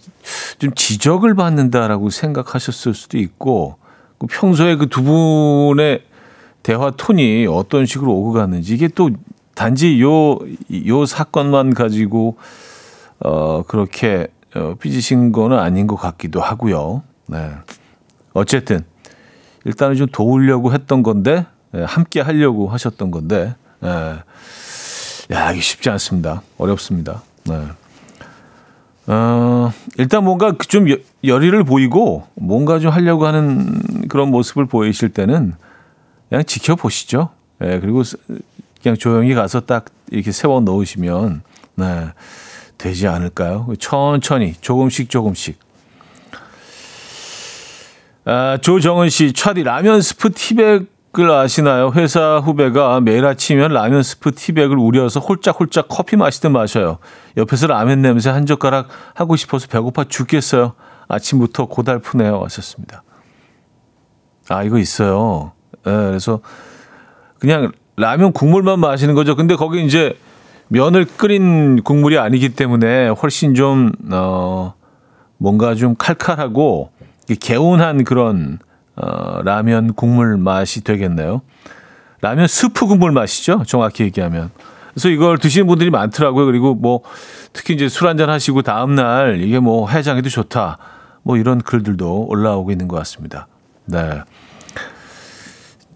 좀 0.59 0.73
지적을 0.75 1.35
받는다라고 1.35 2.11
생각하셨을 2.11 2.94
수도 2.94 3.18
있고 3.18 3.77
그 4.18 4.27
평소에 4.27 4.77
그 4.77 4.87
두 4.87 5.03
분의 5.03 6.03
대화 6.64 6.90
톤이 6.90 7.47
어떤 7.49 7.87
식으로 7.87 8.12
오고 8.12 8.33
갔는지 8.33 8.75
이게 8.75 8.88
또 8.88 9.11
단지 9.55 10.01
요, 10.01 10.38
요 10.87 11.07
사건만 11.07 11.75
가지고, 11.75 12.37
어, 13.20 13.62
그렇게, 13.62 14.27
어, 14.57 14.75
삐지신 14.81 15.31
거는 15.31 15.59
아닌 15.59 15.87
것 15.87 15.97
같기도 15.97 16.40
하고요. 16.40 17.03
네. 17.29 17.51
어쨌든, 18.35 18.81
일단은 19.64 19.97
좀 19.97 20.07
도우려고 20.09 20.73
했던 20.75 21.03
건데, 21.03 21.47
예, 21.75 21.83
함께 21.85 22.20
하려고 22.20 22.68
하셨던 22.68 23.11
건데, 23.11 23.55
예. 23.83 23.88
야, 25.33 25.53
이게 25.53 25.61
쉽지 25.61 25.88
않습니다. 25.90 26.42
어렵습니다. 26.59 27.23
네. 27.44 27.62
어, 29.07 29.73
일단 29.99 30.25
뭔가 30.25 30.55
좀 30.68 30.90
여- 30.90 30.97
열의를 31.23 31.64
보이고, 31.64 32.27
뭔가 32.35 32.79
좀 32.79 32.90
하려고 32.90 33.27
하는 33.27 33.81
그런 34.09 34.31
모습을 34.31 34.66
보이실 34.66 35.11
때는, 35.11 35.55
그냥 36.29 36.44
지켜보시죠. 36.44 37.31
예, 37.62 37.79
그리고 37.81 38.03
그냥 38.83 38.97
조용히 38.97 39.35
가서 39.35 39.61
딱 39.61 39.87
이렇게 40.11 40.33
세워 40.33 40.61
놓으시면 40.61 41.42
네, 41.77 42.07
되지 42.77 43.07
않을까요? 43.07 43.68
천천히 43.79 44.55
조금씩 44.61 45.09
조금씩. 45.09 45.59
아, 48.27 48.57
조정은 48.61 49.11
씨, 49.11 49.35
차디 49.35 49.65
라면 49.65 50.01
스프 50.01 50.33
티백을 50.33 51.31
아시나요? 51.31 51.93
회사 51.95 52.39
후배가 52.39 53.01
매일 53.01 53.27
아침이면 53.27 53.73
라면 53.73 54.03
스프 54.03 54.35
티백을 54.35 54.79
우려서 54.79 55.21
홀짝홀짝 55.21 55.89
커피 55.89 56.17
마시듯 56.17 56.51
마셔요. 56.51 56.99
옆에서 57.37 57.67
라면 57.67 58.01
냄새 58.01 58.31
한 58.31 58.47
젓가락 58.47 58.89
하고 59.15 59.37
싶어서 59.37 59.67
배고파 59.67 60.05
죽겠어요. 60.05 60.73
아침부터 61.07 61.67
고달프네요. 61.67 62.43
하셨습니다. 62.45 63.03
아, 64.49 64.63
이거 64.63 64.79
있어요. 64.79 65.53
예, 65.87 65.91
그래서 65.91 66.41
그냥 67.39 67.73
라면 67.97 68.33
국물만 68.33 68.81
마시는 68.81 69.15
거죠. 69.15 69.37
근데 69.37 69.55
거기 69.55 69.85
이제 69.85 70.17
면을 70.69 71.05
끓인 71.05 71.83
국물이 71.83 72.19
아니기 72.19 72.55
때문에 72.55 73.09
훨씬 73.09 73.55
좀, 73.55 73.93
어, 74.11 74.73
뭔가 75.37 75.75
좀 75.75 75.95
칼칼하고 75.95 76.91
개운한 77.29 78.05
그런, 78.05 78.59
어, 78.97 79.43
라면 79.43 79.95
국물 79.95 80.37
맛이 80.37 80.83
되겠네요. 80.83 81.43
라면 82.21 82.47
스프 82.47 82.87
국물 82.87 83.13
맛이죠. 83.13 83.65
정확히 83.67 84.05
얘기하면. 84.05 84.51
그래서 84.95 85.09
이걸 85.09 85.39
드시는 85.39 85.67
분들이 85.67 85.91
많더라고요. 85.91 86.47
그리고 86.47 86.75
뭐 86.75 87.03
특히 87.53 87.75
이제 87.75 87.89
술 87.89 88.07
한잔 88.09 88.31
하시고 88.31 88.63
다음 88.63 88.95
날 88.95 89.41
이게 89.41 89.59
뭐 89.59 89.89
해장에도 89.89 90.29
좋다. 90.29 90.79
뭐 91.23 91.37
이런 91.37 91.61
글들도 91.61 92.27
올라오고 92.29 92.71
있는 92.71 92.87
것 92.87 92.97
같습니다. 92.99 93.49
네. 93.87 94.23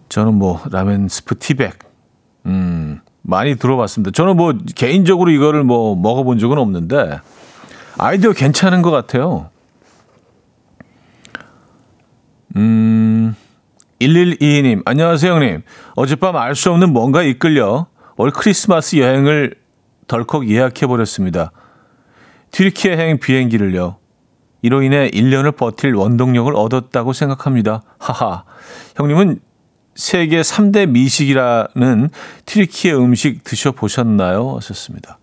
저는 0.09 0.35
뭐 0.35 0.61
라면 0.71 1.09
스프 1.09 1.39
티백 1.39 1.79
음, 2.47 3.01
많이 3.23 3.57
들어봤습니다. 3.57 4.11
저는 4.11 4.37
뭐 4.37 4.53
개인적으로 4.75 5.31
이거를 5.31 5.63
뭐 5.63 5.95
먹어본 5.95 6.39
적은 6.39 6.59
없는데 6.59 7.21
아이디어 7.99 8.33
괜찮은 8.33 8.83
것 8.83 8.91
같아요. 8.91 9.51
음, 12.57 13.35
1122님, 14.01 14.83
안녕하세요, 14.85 15.33
형님. 15.33 15.63
어젯밤 15.97 16.37
알 16.37 16.55
수 16.55 16.71
없는 16.71 16.93
뭔가 16.93 17.23
이끌려 17.23 17.87
올 18.17 18.31
크리스마스 18.31 18.97
여행을 18.97 19.55
덜컥 20.07 20.49
예약해버렸습니다. 20.49 21.53
튀르키예행 22.51 23.19
비행기를요. 23.19 23.97
이로 24.63 24.83
인해 24.83 25.09
1년을 25.11 25.57
버틸 25.57 25.95
원동력을 25.95 26.55
얻었다고 26.55 27.13
생각합니다. 27.13 27.83
하하. 27.99 28.45
형님은 28.97 29.41
세계 29.95 30.41
3대 30.41 30.89
미식이라는 30.89 32.11
튀르키예 32.47 32.95
음식 32.95 33.45
드셔보셨나요? 33.45 34.57
하셨습니다. 34.57 35.19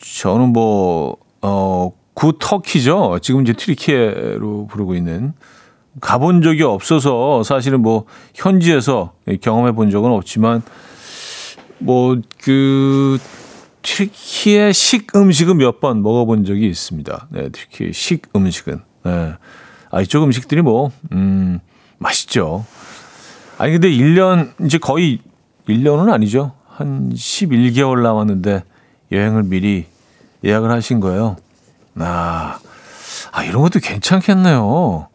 저는 0.00 0.48
뭐, 0.48 1.16
어, 1.42 1.92
구 2.14 2.34
터키죠. 2.38 3.18
지금 3.22 3.42
이제 3.42 3.52
튀르키예로 3.52 4.66
부르고 4.70 4.94
있는. 4.94 5.32
가본 6.00 6.42
적이 6.42 6.62
없어서 6.64 7.42
사실은 7.42 7.82
뭐, 7.82 8.06
현지에서 8.34 9.12
경험해 9.40 9.72
본 9.72 9.90
적은 9.90 10.10
없지만, 10.10 10.62
뭐, 11.78 12.16
그, 12.42 13.18
튀르키예 13.82 14.72
식 14.72 15.14
음식은 15.16 15.56
몇 15.58 15.80
번 15.80 16.02
먹어본 16.02 16.44
적이 16.44 16.68
있습니다. 16.68 17.28
네, 17.30 17.48
튀르키예 17.50 17.92
식 17.92 18.22
음식은. 18.34 18.80
네. 19.04 19.32
아, 19.90 20.00
이쪽 20.00 20.22
음식들이 20.22 20.62
뭐, 20.62 20.92
음, 21.12 21.60
맛있죠. 21.98 22.64
아니, 23.58 23.72
근데 23.72 23.90
1년, 23.90 24.52
이제 24.64 24.78
거의 24.78 25.18
1년은 25.68 26.10
아니죠. 26.10 26.52
한 26.68 27.12
11개월 27.12 28.00
남았는데 28.02 28.64
여행을 29.12 29.42
미리 29.42 29.84
예약을 30.42 30.70
하신 30.70 31.00
거예요. 31.00 31.36
아, 31.98 32.58
아 33.32 33.44
이런 33.44 33.62
것도 33.62 33.80
괜찮겠네요. 33.80 35.08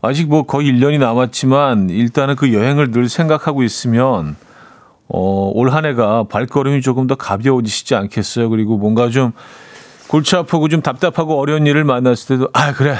아직 0.00 0.28
뭐 0.28 0.42
거의 0.44 0.72
1년이 0.72 0.98
남았지만 0.98 1.90
일단은 1.90 2.34
그 2.36 2.52
여행을 2.52 2.90
늘 2.90 3.08
생각하고 3.08 3.62
있으면 3.62 4.36
어, 5.08 5.50
올 5.54 5.70
한 5.70 5.84
해가 5.84 6.24
발걸음이 6.24 6.80
조금 6.82 7.06
더 7.06 7.14
가벼워지시지 7.14 7.94
않겠어요? 7.94 8.48
그리고 8.50 8.78
뭔가 8.78 9.10
좀 9.10 9.32
골치 10.08 10.34
아프고 10.36 10.68
좀 10.68 10.82
답답하고 10.82 11.38
어려운 11.38 11.66
일을 11.66 11.84
만났을 11.84 12.36
때도 12.38 12.50
아, 12.52 12.72
그래. 12.72 12.96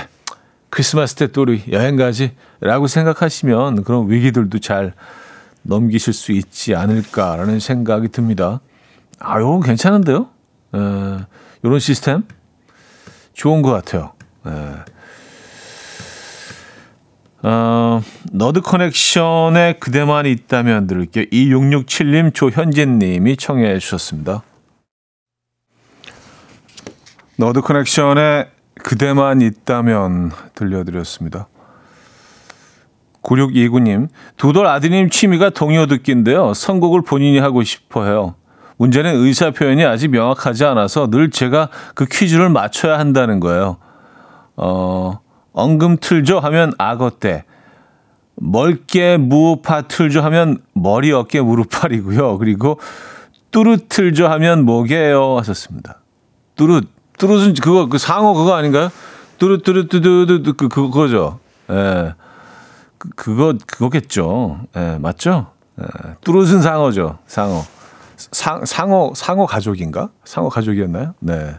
크리스마스 0.70 1.14
때 1.16 1.26
또 1.26 1.42
우리 1.42 1.62
여행 1.70 1.96
가지. 1.96 2.32
라고 2.60 2.86
생각하시면 2.86 3.84
그런 3.84 4.08
위기들도 4.10 4.58
잘 4.60 4.94
넘기실 5.62 6.12
수 6.12 6.32
있지 6.32 6.74
않을까라는 6.74 7.60
생각이 7.60 8.08
듭니다. 8.08 8.60
아, 9.18 9.38
이건 9.40 9.60
괜찮은데요? 9.62 10.28
에, 10.74 10.78
이런 11.62 11.78
시스템? 11.78 12.22
좋은 13.32 13.62
것 13.62 13.70
같아요. 13.70 14.12
에. 14.46 14.50
어, 17.44 18.00
너드 18.32 18.60
커넥션에 18.60 19.74
그대만 19.80 20.26
있다면 20.26 20.86
들을게요. 20.86 21.24
2667님, 21.26 22.34
조현진님이 22.34 23.36
청해 23.36 23.78
주셨습니다. 23.80 24.42
너드 27.36 27.60
커넥션에 27.62 28.50
그대만 28.84 29.40
있다면 29.40 30.30
들려드렸습니다. 30.54 31.48
9629님, 33.22 34.08
두 34.36 34.52
돌 34.52 34.66
아드님 34.66 35.08
취미가 35.10 35.50
동요 35.50 35.86
듣기인데요. 35.86 36.54
선곡을 36.54 37.02
본인이 37.02 37.38
하고 37.38 37.62
싶어 37.64 38.04
해요. 38.04 38.34
문제는 38.76 39.14
의사 39.16 39.50
표현이 39.50 39.84
아직 39.84 40.08
명확하지 40.08 40.64
않아서 40.64 41.08
늘 41.10 41.30
제가 41.30 41.68
그 41.94 42.06
퀴즈를 42.06 42.48
맞춰야 42.48 42.98
한다는 42.98 43.40
거예요. 43.40 43.76
어, 44.56 45.20
엉금 45.52 45.98
틀죠 46.00 46.40
하면 46.40 46.72
악어때, 46.78 47.44
멀게 48.36 49.16
무파 49.16 49.82
틀죠 49.82 50.22
하면 50.22 50.58
머리 50.72 51.12
어깨 51.12 51.40
무릎팔이고요. 51.40 52.38
그리고 52.38 52.78
뚜루 53.50 53.76
틀죠 53.88 54.28
하면 54.28 54.64
뭐게요 54.64 55.38
하셨습니다. 55.38 56.00
뚜루 56.56 56.82
뚜루는 57.18 57.54
그거 57.54 57.88
그 57.88 57.98
상어 57.98 58.34
그거 58.34 58.54
아닌가요? 58.54 58.90
뚜루 59.38 59.62
뚜루 59.62 59.88
뚜두두 59.88 60.54
그 60.54 60.68
그거죠. 60.68 61.38
예. 61.70 62.14
그, 62.98 63.08
그거 63.10 63.54
그거겠죠. 63.66 64.60
예, 64.76 64.98
맞죠? 65.00 65.48
예. 65.80 66.14
뚜루는 66.22 66.62
상어죠. 66.62 67.18
상어. 67.26 67.62
상 68.30 68.64
상어 68.64 69.12
상어 69.14 69.46
가족인가? 69.46 70.10
상어 70.24 70.48
가족이었나요? 70.48 71.14
네. 71.20 71.56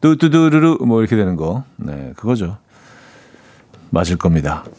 뚜뚜두루루 0.00 0.78
뭐 0.86 1.00
이렇게 1.00 1.16
되는 1.16 1.36
거. 1.36 1.64
네, 1.76 2.12
그거죠. 2.16 2.58
맞을 3.90 4.16
겁니다. 4.16 4.64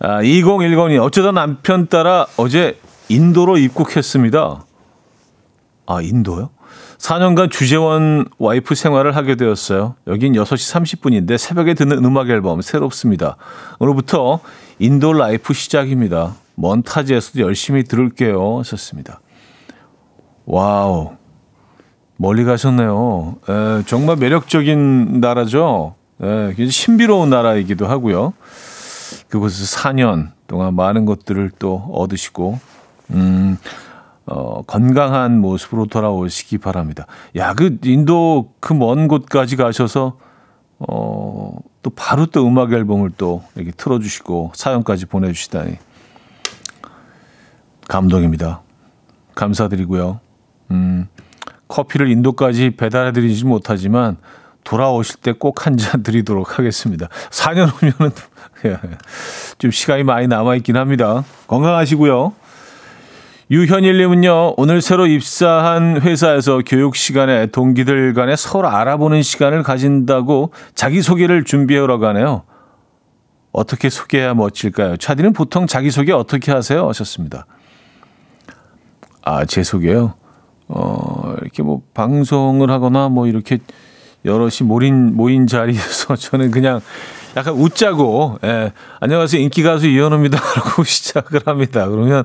아, 0.00 0.22
2010이 0.22 1.02
어쩌다 1.02 1.32
남편 1.32 1.88
따라 1.88 2.26
어제 2.36 2.78
인도로 3.08 3.58
입국했습니다. 3.58 4.64
아, 5.86 6.02
인도요? 6.02 6.50
4년간 6.98 7.50
주재원 7.50 8.26
와이프 8.38 8.74
생활을 8.74 9.16
하게 9.16 9.36
되었어요. 9.36 9.94
여긴 10.06 10.34
6시 10.34 10.98
30분인데 10.98 11.38
새벽에 11.38 11.74
듣는 11.74 12.04
음악 12.04 12.28
앨범 12.28 12.60
새롭습니다. 12.60 13.36
오늘부터 13.78 14.40
인도 14.78 15.12
life 15.12 15.54
시작입니다. 15.54 16.34
먼 16.60 16.82
타지에서도 16.82 17.40
열심히 17.40 17.84
들을게요. 17.84 18.58
하셨습니다. 18.58 19.20
wow. 20.44 21.12
멀리 22.16 22.42
가셨네요. 22.44 23.36
에, 23.48 23.82
정말 23.86 24.16
매력적인 24.16 25.20
나라죠. 25.20 25.94
에, 26.20 26.68
신비로운 26.68 27.30
나라이기도 27.30 27.86
하고요. 27.86 28.32
그곳에서 29.28 29.78
4년 29.78 30.32
동안 30.48 30.74
많은 30.74 31.04
것들을 31.04 31.52
또 31.60 31.76
얻으시고, 31.92 32.58
음, 33.12 33.56
어, 34.26 34.62
건강한 34.62 35.40
모습으로 35.40 35.86
돌아오시기 35.86 36.58
바랍니다. 36.58 37.06
야, 37.36 37.54
그 37.54 37.78
인도 37.84 38.52
그 38.58 38.74
먼 38.74 39.06
곳까지 39.06 39.54
가셔서, 39.54 40.18
어, 40.80 41.56
또 41.82 41.90
바로 41.90 42.26
또 42.26 42.44
음악 42.48 42.72
앨범을 42.72 43.12
또 43.16 43.44
이렇게 43.54 43.70
틀어주시고 43.70 44.52
사연까지 44.56 45.06
보내주시다니. 45.06 45.76
감동입니다. 47.88 48.62
감사드리고요. 49.34 50.20
음, 50.70 51.08
커피를 51.68 52.08
인도까지 52.10 52.70
배달해드리지 52.76 53.44
못하지만 53.44 54.16
돌아오실 54.64 55.16
때 55.20 55.32
꼭 55.32 55.66
한 55.66 55.76
잔 55.78 56.02
드리도록 56.02 56.58
하겠습니다. 56.58 57.08
4년 57.30 57.68
후면은 57.72 58.14
예, 58.66 58.78
좀 59.58 59.70
시간이 59.70 60.02
많이 60.04 60.26
남아있긴 60.26 60.76
합니다. 60.76 61.24
건강하시고요. 61.46 62.34
유현일님은요, 63.50 64.54
오늘 64.58 64.82
새로 64.82 65.06
입사한 65.06 66.02
회사에서 66.02 66.60
교육 66.66 66.96
시간에 66.96 67.46
동기들 67.46 68.12
간에 68.12 68.36
서로 68.36 68.68
알아보는 68.68 69.22
시간을 69.22 69.62
가진다고 69.62 70.52
자기소개를 70.74 71.44
준비하러 71.44 71.98
가네요. 71.98 72.42
어떻게 73.52 73.88
소개해야 73.88 74.34
멋질까요? 74.34 74.98
차디는 74.98 75.32
보통 75.32 75.66
자기소개 75.66 76.12
어떻게 76.12 76.52
하세요? 76.52 76.86
하셨습니다. 76.88 77.46
아, 79.30 79.44
제 79.44 79.62
소개요? 79.62 80.14
어, 80.68 81.34
이렇게 81.42 81.62
뭐 81.62 81.82
방송을 81.92 82.70
하거나 82.70 83.10
뭐 83.10 83.26
이렇게 83.26 83.58
여럿이 84.24 84.60
모인, 84.62 85.14
모인 85.14 85.46
자리에서 85.46 86.16
저는 86.16 86.50
그냥 86.50 86.80
약간 87.36 87.52
웃자고, 87.52 88.38
예, 88.44 88.72
안녕하세요. 89.00 89.42
인기가수 89.42 89.86
이현우입니다. 89.86 90.40
라고 90.56 90.82
시작을 90.82 91.42
합니다. 91.44 91.86
그러면, 91.88 92.24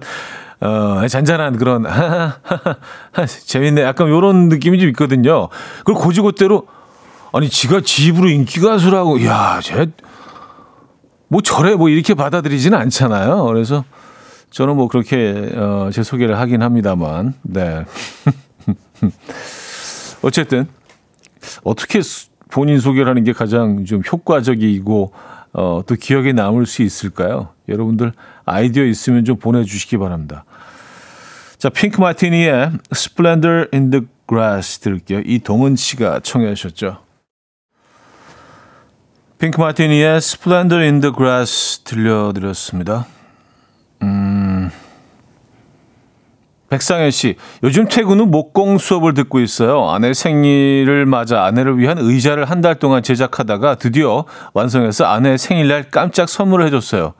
어, 0.61 1.05
잔잔한 1.05 1.57
그런, 1.57 1.83
재밌네. 3.47 3.81
약간 3.81 4.07
요런 4.07 4.47
느낌이 4.47 4.79
좀 4.79 4.87
있거든요. 4.91 5.49
그리고 5.83 5.99
고지고대로, 5.99 6.67
아니, 7.33 7.49
지가 7.49 7.81
지 7.81 8.07
입으로 8.07 8.29
인기가수라고, 8.29 9.25
야, 9.25 9.59
쟤, 9.61 9.87
뭐 11.27 11.41
저래 11.41 11.75
뭐 11.75 11.89
이렇게 11.89 12.13
받아들이지는 12.13 12.77
않잖아요. 12.77 13.43
그래서 13.43 13.83
저는 14.53 14.75
뭐 14.75 14.87
그렇게, 14.87 15.49
어, 15.55 15.89
제 15.91 16.03
소개를 16.03 16.37
하긴 16.37 16.61
합니다만, 16.61 17.33
네. 17.41 17.85
어쨌든, 20.21 20.67
어떻게 21.63 22.01
수- 22.03 22.29
본인 22.51 22.79
소개를 22.79 23.09
하는 23.09 23.23
게 23.23 23.33
가장 23.33 23.83
좀 23.85 24.03
효과적이고 24.09 25.11
어, 25.53 25.81
또 25.87 25.95
기억에 25.95 26.33
남을 26.33 26.65
수 26.67 26.83
있을까요? 26.83 27.49
여러분들 27.67 28.11
아이디어 28.45 28.83
있으면 28.85 29.25
좀 29.25 29.37
보내주시기 29.37 29.97
바랍니다. 29.97 30.45
자, 31.57 31.69
핑크 31.69 31.99
마티니의 31.99 32.71
Splendor 32.91 33.67
in 33.73 33.89
the 33.89 34.05
Grass 34.29 34.79
들을게요. 34.79 35.21
이동은 35.25 35.75
씨가 35.75 36.19
청해 36.21 36.53
주셨죠. 36.53 36.99
핑크 39.39 39.59
마티니의 39.59 40.17
Splendor 40.17 40.83
in 40.83 41.01
the 41.01 41.13
Grass 41.15 41.79
들려드렸습니다. 41.83 43.07
음, 44.03 44.71
백상현 46.69 47.11
씨, 47.11 47.35
요즘 47.61 47.87
퇴근 47.87 48.19
후 48.19 48.25
목공 48.25 48.77
수업을 48.79 49.13
듣고 49.13 49.39
있어요. 49.39 49.89
아내 49.91 50.13
생일을 50.13 51.05
맞아 51.05 51.43
아내를 51.43 51.77
위한 51.77 51.97
의자를 51.99 52.45
한 52.45 52.61
달 52.61 52.75
동안 52.79 53.03
제작하다가 53.03 53.75
드디어 53.75 54.25
완성해서 54.53 55.05
아내 55.05 55.37
생일날 55.37 55.89
깜짝 55.91 56.29
선물을 56.29 56.65
해줬어요. 56.67 57.13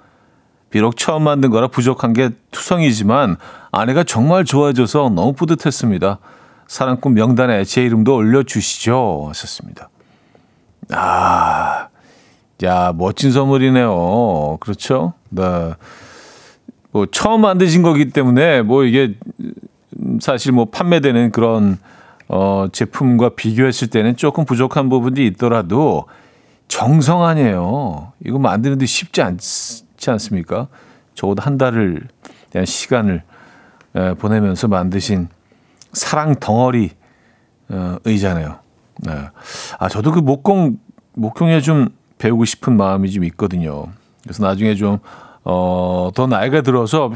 비록 0.69 0.97
처음 0.97 1.23
만든 1.23 1.51
거라 1.51 1.67
부족한 1.67 2.13
게 2.13 2.31
투성이지만 2.49 3.37
아내가 3.71 4.03
정말 4.03 4.43
좋아해줘서 4.43 5.09
너무 5.09 5.33
뿌듯했습니다. 5.33 6.17
사랑꾼 6.67 7.13
명단에 7.13 7.63
제 7.65 7.83
이름도 7.83 8.15
올려주시죠. 8.15 9.25
하셨습니다. 9.29 9.89
아, 10.91 11.89
야, 12.63 12.93
멋진 12.95 13.31
선물이네요. 13.31 14.57
그렇죠? 14.61 15.13
네. 15.29 15.73
뭐 16.93 17.07
처음 17.07 17.41
만드신 17.41 17.81
거기 17.81 18.09
때문에 18.11 18.61
뭐 18.61 18.85
이게 18.85 19.15
음, 19.99 20.19
사실 20.21 20.51
뭐 20.51 20.65
판매되는 20.65 21.31
그런 21.31 21.79
어 22.29 22.67
제품과 22.71 23.29
비교했을 23.29 23.89
때는 23.89 24.15
조금 24.15 24.45
부족한 24.45 24.89
부분이 24.89 25.25
있더라도 25.27 26.05
정성 26.67 27.23
아니에요. 27.23 28.13
이거 28.25 28.39
만드는데 28.39 28.85
쉽지 28.85 29.21
않지 29.21 29.83
않습니까? 30.07 30.67
적어도 31.15 31.41
한 31.41 31.57
달을 31.57 32.07
대한 32.51 32.65
시간을 32.65 33.23
에, 33.95 34.13
보내면서 34.13 34.67
만드신 34.67 35.27
사랑 35.91 36.35
덩어리 36.35 36.91
어, 37.69 37.97
의잖아요. 38.05 38.59
네. 38.99 39.11
아 39.79 39.89
저도 39.89 40.11
그 40.11 40.19
목공 40.19 40.77
목공에 41.13 41.59
좀 41.61 41.89
배우고 42.19 42.45
싶은 42.45 42.77
마음이 42.77 43.09
좀 43.09 43.23
있거든요. 43.25 43.87
그래서 44.23 44.43
나중에 44.43 44.75
좀 44.75 44.99
어, 45.43 46.09
더 46.13 46.27
나이가 46.27 46.61
들어서 46.61 47.11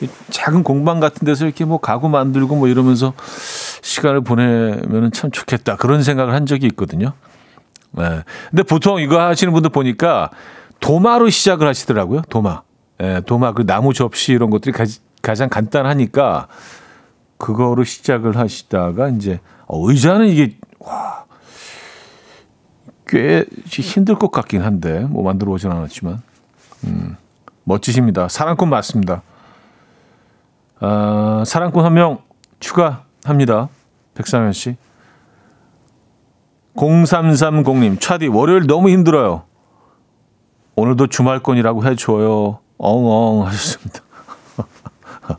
이 0.00 0.08
작은 0.30 0.62
공방 0.62 1.00
같은 1.00 1.24
데서 1.24 1.44
이렇게 1.44 1.64
뭐 1.64 1.78
가구 1.78 2.08
만들고 2.08 2.56
뭐 2.56 2.68
이러면서 2.68 3.14
시간을 3.82 4.22
보내면은 4.22 5.12
참 5.12 5.30
좋겠다. 5.30 5.76
그런 5.76 6.02
생각을 6.02 6.34
한 6.34 6.46
적이 6.46 6.66
있거든요. 6.68 7.12
네. 7.92 8.22
근데 8.50 8.62
보통 8.62 9.00
이거 9.00 9.20
하시는 9.20 9.52
분들 9.52 9.70
보니까 9.70 10.30
도마로 10.80 11.30
시작을 11.30 11.66
하시더라고요. 11.66 12.22
도마. 12.28 12.62
예, 13.00 13.22
도마 13.26 13.52
그 13.52 13.64
나무 13.64 13.92
접시 13.92 14.32
이런 14.32 14.50
것들이 14.50 14.72
가, 14.72 14.84
가장 15.22 15.48
간단하니까 15.48 16.48
그거로 17.36 17.84
시작을 17.84 18.36
하시다가 18.36 19.08
이제 19.08 19.40
어, 19.66 19.88
의자는 19.88 20.28
이게 20.28 20.56
와. 20.80 21.24
꽤 23.06 23.44
힘들 23.66 24.16
것 24.16 24.30
같긴 24.30 24.62
한데 24.62 25.00
뭐 25.00 25.24
만들어 25.24 25.52
오진 25.52 25.70
않았지만 25.70 26.20
음, 26.84 27.16
멋지십니다. 27.68 28.28
사랑꾼 28.28 28.70
맞습니다. 28.70 29.22
아, 30.80 31.42
사랑꾼 31.46 31.84
한 31.84 31.92
명 31.92 32.18
추가합니다. 32.60 33.68
백상현 34.14 34.52
씨. 34.52 34.76
0330님, 36.76 38.00
차디, 38.00 38.28
월요일 38.28 38.66
너무 38.66 38.88
힘들어요. 38.88 39.42
오늘도 40.76 41.08
주말권이라고 41.08 41.84
해줘요. 41.84 42.60
엉엉 42.78 43.46
하셨습니다. 43.46 44.00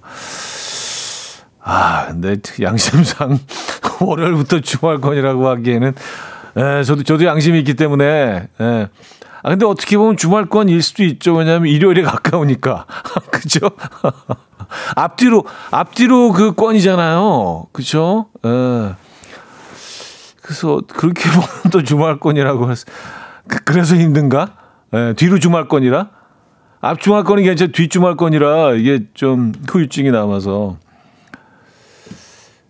아, 1.61 2.07
근데 2.07 2.35
양심상 2.61 3.39
월요일부터 4.01 4.59
주말권이라고 4.59 5.47
하기에는, 5.47 5.93
에, 6.57 6.83
저도, 6.83 7.03
저도 7.03 7.25
양심이 7.25 7.57
있기 7.59 7.75
때문에, 7.75 8.49
에. 8.59 8.87
아, 9.43 9.49
근데 9.49 9.65
어떻게 9.65 9.97
보면 9.97 10.17
주말권일 10.17 10.81
수도 10.81 11.03
있죠. 11.03 11.35
왜냐하면 11.35 11.67
일요일에 11.69 12.01
가까우니까. 12.03 12.85
그죠? 13.31 13.59
앞뒤로, 14.95 15.45
앞뒤로 15.71 16.31
그 16.31 16.53
권이잖아요. 16.53 17.67
그죠? 17.71 18.27
예. 18.45 18.95
그래서 20.41 20.81
그렇게 20.87 21.29
보면 21.29 21.47
또 21.71 21.83
주말권이라고 21.83 22.69
해서. 22.71 22.85
그- 23.47 23.63
그래서 23.63 23.95
힘든가? 23.95 24.53
예, 24.93 25.13
뒤로 25.15 25.39
주말권이라? 25.39 26.09
앞 26.81 26.99
주말권이 27.01 27.43
괜찮아 27.43 27.71
뒤 27.73 27.87
주말권이라 27.89 28.73
이게 28.75 29.05
좀 29.13 29.51
후유증이 29.69 30.11
남아서. 30.11 30.77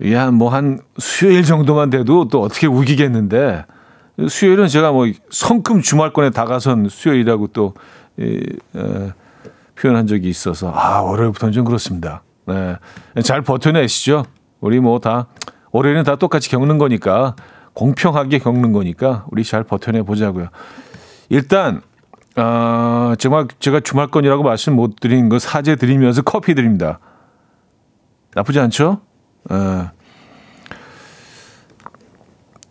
한뭐한 0.01 0.79
수요일 0.97 1.43
정도만 1.43 1.89
돼도 1.89 2.29
또 2.29 2.41
어떻게 2.41 2.67
우기겠는데 2.67 3.65
수요일은 4.27 4.67
제가 4.67 4.91
뭐 4.91 5.07
성큼 5.29 5.81
주말권에 5.81 6.31
다가선 6.31 6.89
수요일이라고 6.89 7.47
또 7.47 7.73
이, 8.17 8.39
에, 8.75 9.13
표현한 9.75 10.07
적이 10.07 10.29
있어서 10.29 10.71
아 10.75 11.01
월요일부터는 11.01 11.53
좀 11.53 11.63
그렇습니다. 11.63 12.23
네, 12.45 12.75
잘 13.23 13.41
버텨내시죠. 13.41 14.25
우리 14.59 14.79
뭐 14.79 14.99
다 14.99 15.27
월요일은 15.71 16.03
다 16.03 16.15
똑같이 16.15 16.49
겪는 16.49 16.77
거니까 16.77 17.35
공평하게 17.73 18.39
겪는 18.39 18.73
거니까 18.73 19.25
우리 19.31 19.43
잘 19.43 19.63
버텨내 19.63 20.01
보자고요. 20.01 20.47
일단 21.29 21.81
아 22.35 23.15
정말 23.19 23.47
제가 23.59 23.79
주말권이라고 23.79 24.43
말씀 24.43 24.75
못 24.75 24.99
드린 24.99 25.29
거 25.29 25.39
사죄 25.39 25.75
드리면서 25.75 26.21
커피 26.23 26.55
드립니다. 26.55 26.99
나쁘지 28.33 28.59
않죠? 28.59 29.01
예. 29.51 29.55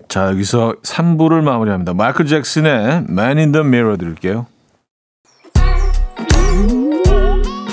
자, 0.09 0.29
여기서 0.29 0.75
3부를 0.83 1.43
마무리합니다. 1.43 1.93
마이클 1.93 2.27
잭슨의 2.27 3.05
Man 3.11 3.39
in 3.39 3.53
the 3.53 3.67
Mirror 3.67 3.99
들을게요. 3.99 4.47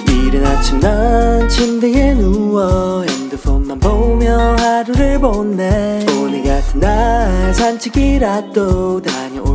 이른 0.10 0.46
아침 0.46 0.80
난 0.80 1.48
침대에 1.48 2.14
누워 2.16 3.04
핸드폰만 3.04 3.80
보며 3.80 4.56
하루를 4.58 5.20
보내 5.20 6.06
오늘 6.20 6.44
같은 6.44 6.80
날 6.82 7.54
산책이라도 7.54 9.02
다녀올 9.02 9.55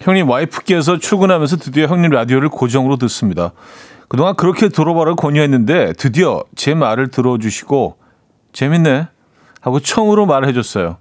형님 0.00 0.28
와이프께서 0.28 0.98
출근하면서 0.98 1.56
드디어 1.56 1.86
형님 1.86 2.10
라디오를 2.10 2.48
고정으로 2.48 2.96
듣습니다. 2.96 3.52
그동안 4.08 4.36
그렇게 4.36 4.68
들어봐라 4.68 5.14
권유했는데 5.14 5.94
드디어 5.94 6.44
제 6.54 6.74
말을 6.74 7.08
들어주시고 7.08 7.96
재밌네 8.52 9.08
하고 9.60 9.80
처음으로 9.80 10.26
말을 10.26 10.48
해줬어요. 10.48 10.98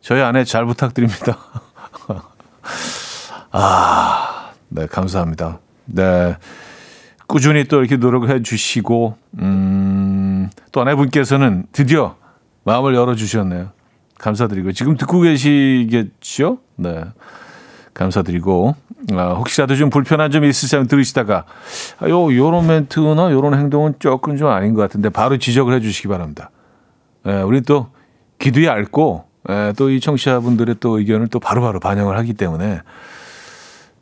저희 0.00 0.20
아내 0.22 0.44
잘 0.44 0.66
부탁드립니다. 0.66 1.38
아, 3.50 4.50
네, 4.68 4.86
감사합니다. 4.86 5.58
네. 5.86 6.36
꾸준히 7.26 7.64
또 7.64 7.80
이렇게 7.80 7.96
노력을 7.96 8.28
해 8.30 8.42
주시고, 8.42 9.16
음, 9.40 10.50
또 10.72 10.80
아내분께서는 10.80 11.66
드디어 11.72 12.16
마음을 12.64 12.94
열어주셨네요. 12.94 13.70
감사드리고, 14.18 14.72
지금 14.72 14.96
듣고 14.96 15.20
계시겠죠? 15.20 16.58
네. 16.76 17.04
감사드리고, 17.98 18.74
아, 19.12 19.32
혹시라도 19.34 19.74
좀 19.76 19.90
불편한 19.90 20.30
점이 20.30 20.48
있으시면 20.48 20.86
들으시다가, 20.86 21.44
아, 21.98 22.08
요, 22.08 22.34
요런 22.34 22.66
멘트나 22.68 23.32
요런 23.32 23.54
행동은 23.58 23.96
조금 23.98 24.36
좀 24.36 24.48
아닌 24.48 24.74
것 24.74 24.82
같은데, 24.82 25.08
바로 25.08 25.36
지적을 25.36 25.74
해 25.74 25.80
주시기 25.80 26.06
바랍니다. 26.08 26.50
예, 27.26 27.40
우리 27.42 27.60
또 27.62 27.88
귀도 28.38 28.62
얇고, 28.64 29.24
예, 29.50 29.72
또이 29.76 29.98
청취자분들의 30.00 30.76
또 30.78 30.98
의견을 30.98 31.26
또 31.28 31.40
바로바로 31.40 31.80
반영을 31.80 32.16
하기 32.18 32.34
때문에, 32.34 32.82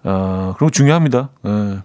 어, 0.04 0.52
그런 0.56 0.68
거 0.68 0.70
중요합니다. 0.70 1.30
예. 1.46 1.78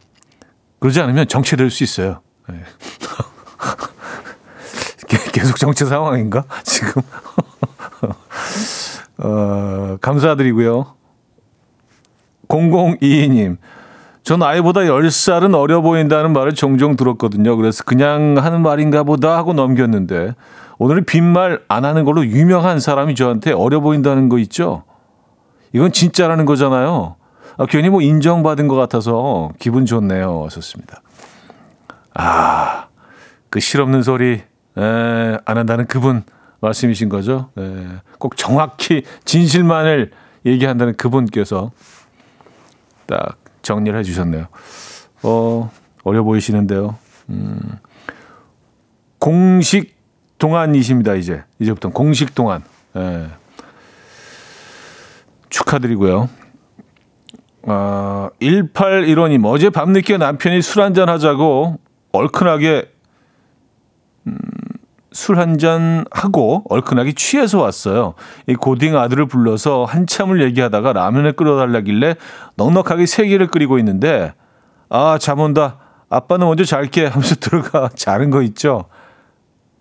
그러지 0.80 1.00
않으면 1.00 1.28
정체될 1.28 1.70
수 1.72 1.84
있어요. 1.86 2.20
예. 2.52 2.56
게- 5.08 5.32
계속 5.32 5.58
정체 5.58 5.86
상황인가? 5.86 6.44
지금. 6.64 7.02
어, 9.24 9.98
감사드리고요. 10.02 10.96
0022님. 12.52 13.58
전 14.24 14.44
아이보다 14.44 14.82
10살은 14.82 15.56
어려 15.56 15.82
보인다는 15.82 16.34
말을 16.34 16.54
종종 16.54 16.96
들었거든요. 16.96 17.56
그래서 17.58 17.84
그냥 17.84 18.36
하는 18.38 18.62
말인가 18.62 19.04
보다 19.04 19.36
하고 19.36 19.54
넘겼는데 19.54 20.36
오늘은 20.78 21.06
빈말 21.06 21.62
안 21.68 21.86
하는 21.86 22.04
걸로 22.04 22.26
유명한 22.26 22.80
사람이 22.80 23.16
저한테 23.16 23.52
어려 23.52 23.80
보인다는 23.80 24.30
거 24.30 24.38
있죠? 24.40 24.84
이건 25.74 25.92
진짜라는 25.92 26.46
거잖아요. 26.46 27.16
아, 27.58 27.66
괜히 27.66 27.90
뭐 27.90 28.02
인정받은 28.02 28.68
것 28.68 28.76
같아서 28.76 29.52
기분 29.60 29.86
좋네요. 29.86 30.48
썼습니다. 30.52 31.02
아, 32.14 32.88
그 33.50 33.60
실없는 33.60 34.04
소리 34.04 34.42
에, 34.78 35.38
안 35.46 35.58
한다는 35.58 35.88
그분 35.88 36.24
말씀이신 36.60 37.10
거죠? 37.10 37.50
에, 37.58 37.62
꼭 38.20 38.38
정확히 38.38 39.04
진실만을 39.26 40.12
얘기한다는 40.46 40.96
그분께서 40.96 41.72
딱 43.12 43.38
정리를 43.62 43.98
해주셨네요. 44.00 44.48
어, 45.24 45.72
어려 46.04 46.24
보이시는데요. 46.24 46.96
음, 47.30 47.60
공식 49.20 49.98
동안이십니다. 50.38 51.16
이제 51.16 51.44
이제부터 51.60 51.90
공식 51.90 52.34
동안 52.34 52.64
에, 52.96 53.28
축하드리고요. 55.50 56.30
아, 57.68 58.30
1815님, 58.42 59.46
어제 59.46 59.70
밤늦게 59.70 60.18
남편이 60.18 60.62
술 60.62 60.82
한잔 60.82 61.10
하자고 61.10 61.80
얼큰하게, 62.14 62.92
음, 64.28 64.38
술 65.14 65.38
한 65.38 65.58
잔 65.58 66.06
하고 66.12 66.64
얼큰하게 66.70 67.14
취해서 67.14 67.60
왔어요. 67.60 68.14
이 68.48 68.56
고딩 68.56 68.96
아들을 68.98 69.26
불러서 69.28 69.84
한참을 69.84 70.42
얘기하다가 70.44 70.94
라면을 70.94 71.34
끓여달라길래 71.34 72.16
넉넉하게 72.56 73.06
세 73.06 73.28
개를 73.28 73.48
끓이고 73.48 73.78
있는데, 73.80 74.34
아, 74.90 75.18
잠 75.20 75.40
온다. 75.40 75.78
아빠는 76.10 76.48
먼저 76.48 76.64
잘게 76.64 77.08
하면서 77.08 77.36
들어가 77.40 77.90
자는 77.96 78.30
거 78.30 78.42
있죠? 78.44 78.86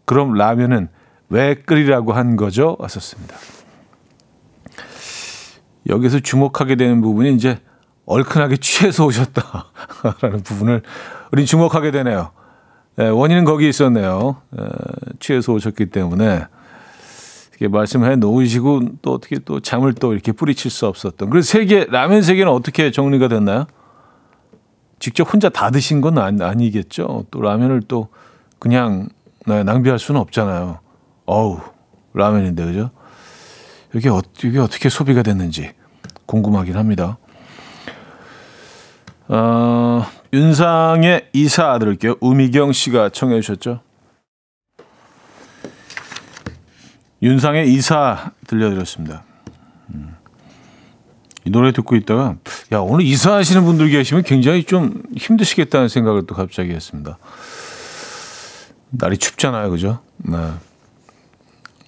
그럼 0.05 0.35
라면은 0.35 0.89
왜 1.28 1.55
끓이라고 1.55 2.12
한 2.12 2.37
거죠? 2.37 2.76
왔었습니다. 2.81 3.37
여기서 5.89 6.20
주목하게 6.20 6.76
되는 6.76 7.01
부분이 7.01 7.35
이제 7.35 7.59
얼큰하게 8.07 8.57
취해서 8.59 9.05
오셨다라는 9.07 10.43
부분을 10.45 10.83
우린 11.33 11.47
주목하게 11.47 11.91
되네요. 11.93 12.33
예, 13.01 13.09
원인은 13.09 13.44
거기 13.44 13.68
있었네요. 13.68 14.36
에, 14.59 14.62
취해서 15.20 15.53
오셨기 15.53 15.86
때문에 15.86 16.44
이렇게 17.53 17.68
말씀해 17.68 18.16
놓으시고 18.16 18.80
또 19.03 19.14
어떻게 19.14 19.38
또 19.38 19.61
잠을 19.61 19.94
또 19.94 20.12
이렇게 20.12 20.32
뿌리칠 20.32 20.70
수 20.70 20.86
없었던. 20.86 21.30
그래서 21.30 21.51
세 21.51 21.64
개, 21.64 21.86
라면 21.86 22.22
세 22.22 22.34
개는 22.34 22.53
어떻게 22.53 22.90
정리가 22.90 23.28
됐나요? 23.28 23.66
직접 24.98 25.32
혼자 25.32 25.48
다 25.48 25.70
드신 25.70 26.03
건 26.03 26.18
아니, 26.18 26.42
아니겠죠. 26.42 27.24
또 27.30 27.40
라면을 27.40 27.82
또 27.88 28.09
그냥 28.59 29.09
네, 29.46 29.62
낭비할 29.62 29.98
수는 29.98 30.20
없잖아요. 30.20 30.78
어우, 31.24 31.59
라면인데, 32.12 32.66
그죠? 32.66 32.90
이게, 33.94 34.11
어, 34.11 34.20
이게 34.44 34.59
어떻게 34.59 34.90
소비가 34.90 35.22
됐는지 35.22 35.72
궁금하긴 36.26 36.76
합니다. 36.76 37.16
어, 39.28 40.05
윤상의 40.33 41.28
이사 41.33 41.78
들을게요. 41.78 42.16
우미경 42.20 42.72
씨가 42.72 43.09
청해 43.09 43.41
주셨죠. 43.41 43.81
윤상의 47.22 47.72
이사 47.72 48.33
들려드렸습니다. 48.47 49.24
음. 49.93 50.16
이 51.45 51.51
노래 51.51 51.72
듣고 51.72 51.97
있다가 51.97 52.37
야 52.72 52.78
오늘 52.78 53.05
이사하시는 53.05 53.64
분들 53.64 53.91
계시면 53.91 54.22
굉장히 54.22 54.64
좀 54.64 55.03
힘드시겠다는 55.16 55.89
생각을 55.89 56.26
또 56.26 56.35
갑자기 56.35 56.70
했습니다. 56.72 57.18
날이 58.91 59.18
춥잖아요, 59.18 59.70
그죠? 59.70 60.01
네. 60.18 60.37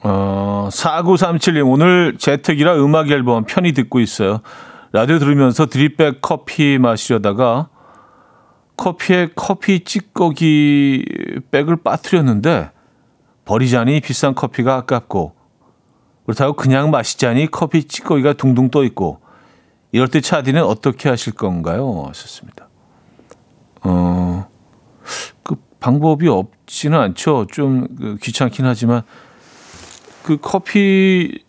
어, 0.04 0.68
4937님, 0.70 1.68
오늘 1.70 2.16
재택이라 2.18 2.82
음악 2.82 3.10
앨범 3.10 3.44
편히 3.44 3.72
듣고 3.72 4.00
있어요. 4.00 4.40
라디오 4.90 5.18
들으면서 5.18 5.66
드립백 5.66 6.20
커피 6.20 6.78
마시려다가 6.78 7.68
커피에 8.82 9.28
커피 9.36 9.84
찌꺼기 9.84 11.04
백을 11.52 11.76
빠뜨렸는데 11.76 12.72
버리자니 13.44 14.00
비싼 14.00 14.34
커피가 14.34 14.74
아깝고 14.74 15.36
그렇다고 16.26 16.54
그냥 16.54 16.90
마시자니 16.90 17.48
커피 17.48 17.84
찌꺼기가 17.84 18.32
둥둥 18.32 18.70
떠 18.70 18.82
있고 18.82 19.20
이럴 19.92 20.08
때 20.08 20.20
차디는 20.20 20.64
어떻게 20.64 21.08
하실 21.08 21.32
건가요? 21.32 22.06
하셨습니다. 22.08 22.68
어, 23.82 24.48
그 25.44 25.54
방법이 25.78 26.26
없지는 26.26 26.98
않죠. 26.98 27.46
좀그 27.52 28.16
귀찮긴 28.20 28.66
하지만 28.66 29.02
그 30.24 30.38
커피 30.38 31.44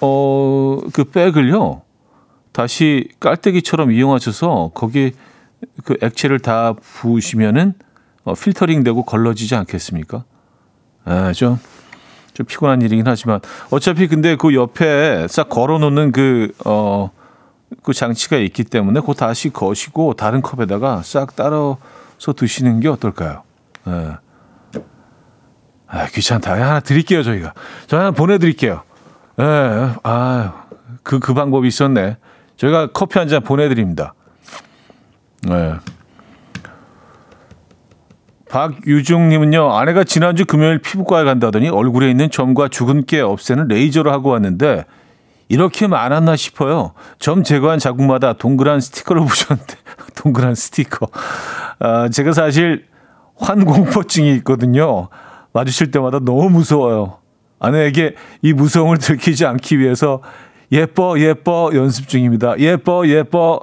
어, 0.00 0.78
그 0.92 1.04
백을요, 1.04 1.82
다시 2.50 3.08
깔때기처럼 3.20 3.92
이용하셔서 3.92 4.72
거기 4.74 5.12
그 5.84 5.96
액체를 6.00 6.38
다 6.40 6.74
부으시면은 6.74 7.74
어, 8.24 8.34
필터링 8.34 8.82
되고 8.84 9.02
걸러지지 9.04 9.54
않겠습니까? 9.56 10.24
아, 11.04 11.32
좀, 11.32 11.58
좀 12.34 12.46
피곤한 12.46 12.82
일이긴 12.82 13.06
하지만 13.06 13.40
어차피 13.70 14.06
근데 14.08 14.36
그 14.36 14.54
옆에 14.54 15.26
싹 15.28 15.48
걸어 15.48 15.78
놓는 15.78 16.12
그, 16.12 16.52
어, 16.64 17.10
그 17.82 17.92
장치가 17.92 18.36
있기 18.36 18.64
때문에 18.64 19.00
그거 19.00 19.14
다시 19.14 19.50
거시고 19.50 20.14
다른 20.14 20.42
컵에다가 20.42 21.02
싹 21.02 21.36
따라서 21.36 21.78
드시는 22.36 22.80
게 22.80 22.88
어떨까요? 22.88 23.42
예. 23.88 24.16
아, 25.86 26.06
귀찮다. 26.06 26.52
하나 26.52 26.80
드릴게요, 26.80 27.22
저희가. 27.22 27.52
저 27.88 27.98
하나 27.98 28.10
보내드릴게요. 28.12 28.82
예, 29.40 29.44
아, 30.04 30.64
그, 31.02 31.18
그 31.18 31.34
방법이 31.34 31.66
있었네. 31.66 32.16
저희가 32.56 32.88
커피 32.92 33.18
한 33.18 33.26
잔 33.26 33.42
보내드립니다. 33.42 34.14
네. 35.42 35.74
박유중님은요, 38.48 39.72
아내가 39.72 40.02
지난주 40.04 40.44
금요일 40.44 40.78
피부과에 40.78 41.24
간다더니 41.24 41.68
얼굴에 41.68 42.10
있는 42.10 42.30
점과 42.30 42.68
주근깨 42.68 43.20
없애는 43.20 43.68
레이저를 43.68 44.12
하고 44.12 44.30
왔는데, 44.30 44.84
이렇게 45.48 45.86
많았나 45.86 46.36
싶어요. 46.36 46.92
점 47.18 47.44
제거한 47.44 47.78
자국마다 47.78 48.32
동그란 48.32 48.80
스티커를 48.80 49.22
붙였는데, 49.26 49.74
동그란 50.16 50.54
스티커. 50.54 51.08
아, 51.78 52.08
제가 52.08 52.32
사실 52.32 52.86
환공포증이 53.36 54.32
있거든요. 54.36 55.08
마주칠 55.52 55.90
때마다 55.90 56.18
너무 56.18 56.50
무서워요. 56.50 57.18
아내에게 57.58 58.14
이 58.42 58.52
무서움을 58.52 58.98
들키지 58.98 59.46
않기 59.46 59.78
위해서 59.78 60.22
예뻐, 60.72 61.18
예뻐 61.18 61.70
연습 61.74 62.08
중입니다. 62.08 62.58
예뻐, 62.58 63.06
예뻐. 63.06 63.60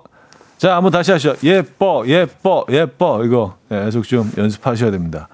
자, 0.57 0.75
한번 0.75 0.91
다시 0.91 1.11
하시죠. 1.11 1.35
예뻐, 1.43 2.03
예뻐, 2.07 2.65
예뻐. 2.69 3.23
이거 3.23 3.57
예, 3.71 3.85
계속 3.85 4.03
좀 4.03 4.31
연습하셔야 4.37 4.89
됩니다. 4.89 5.27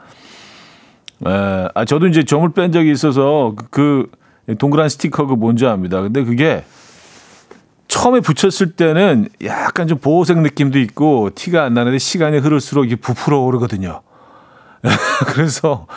에, 1.25 1.69
아, 1.73 1.85
저도 1.85 2.07
이제 2.07 2.23
점을 2.23 2.47
뺀 2.49 2.73
적이 2.73 2.91
있어서 2.91 3.55
그, 3.71 4.09
그 4.45 4.57
동그란 4.57 4.89
스티커 4.89 5.25
그 5.25 5.35
뭔지 5.35 5.65
압니다. 5.65 6.01
근데 6.01 6.25
그게 6.25 6.65
처음에 7.87 8.19
붙였을 8.19 8.71
때는 8.71 9.29
약간 9.45 9.87
좀 9.87 9.97
보호색 9.97 10.39
느낌도 10.39 10.79
있고 10.79 11.29
티가 11.33 11.63
안 11.63 11.73
나는데 11.73 11.99
시간이 11.99 12.39
흐를수록 12.39 12.85
이게 12.85 12.97
부풀어 12.97 13.39
오르거든요. 13.39 14.01
그래서 15.27 15.87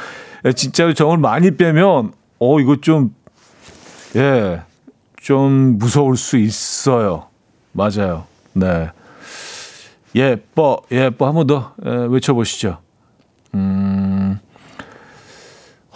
진짜로 0.54 0.94
점을 0.94 1.16
많이 1.18 1.56
빼면 1.56 2.12
어 2.38 2.60
이거 2.60 2.76
좀 2.80 3.12
예. 4.14 4.62
좀 5.20 5.78
무서울 5.78 6.16
수 6.16 6.36
있어요. 6.36 7.26
맞아요. 7.72 8.26
네. 8.52 8.90
예뻐, 10.16 10.78
예뻐. 10.90 11.26
한 11.26 11.34
번 11.34 11.46
더 11.46 11.72
외쳐보시죠. 12.08 12.78
음, 13.54 14.38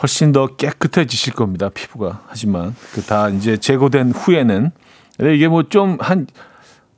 훨씬 0.02 0.32
더 0.32 0.46
깨끗해지실 0.56 1.32
겁니다. 1.34 1.68
피부가. 1.70 2.22
하지만 2.26 2.74
그 2.94 3.02
다 3.06 3.28
이제 3.28 3.56
제거된 3.56 4.12
후에는 4.12 4.70
이게 5.34 5.48
뭐 5.48 5.62
좀 5.64 5.96
한 6.00 6.26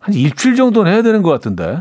한 0.01 0.15
일주일 0.15 0.57
정도는 0.57 0.93
해야 0.93 1.03
되는 1.03 1.23
것 1.23 1.31
같은데 1.31 1.81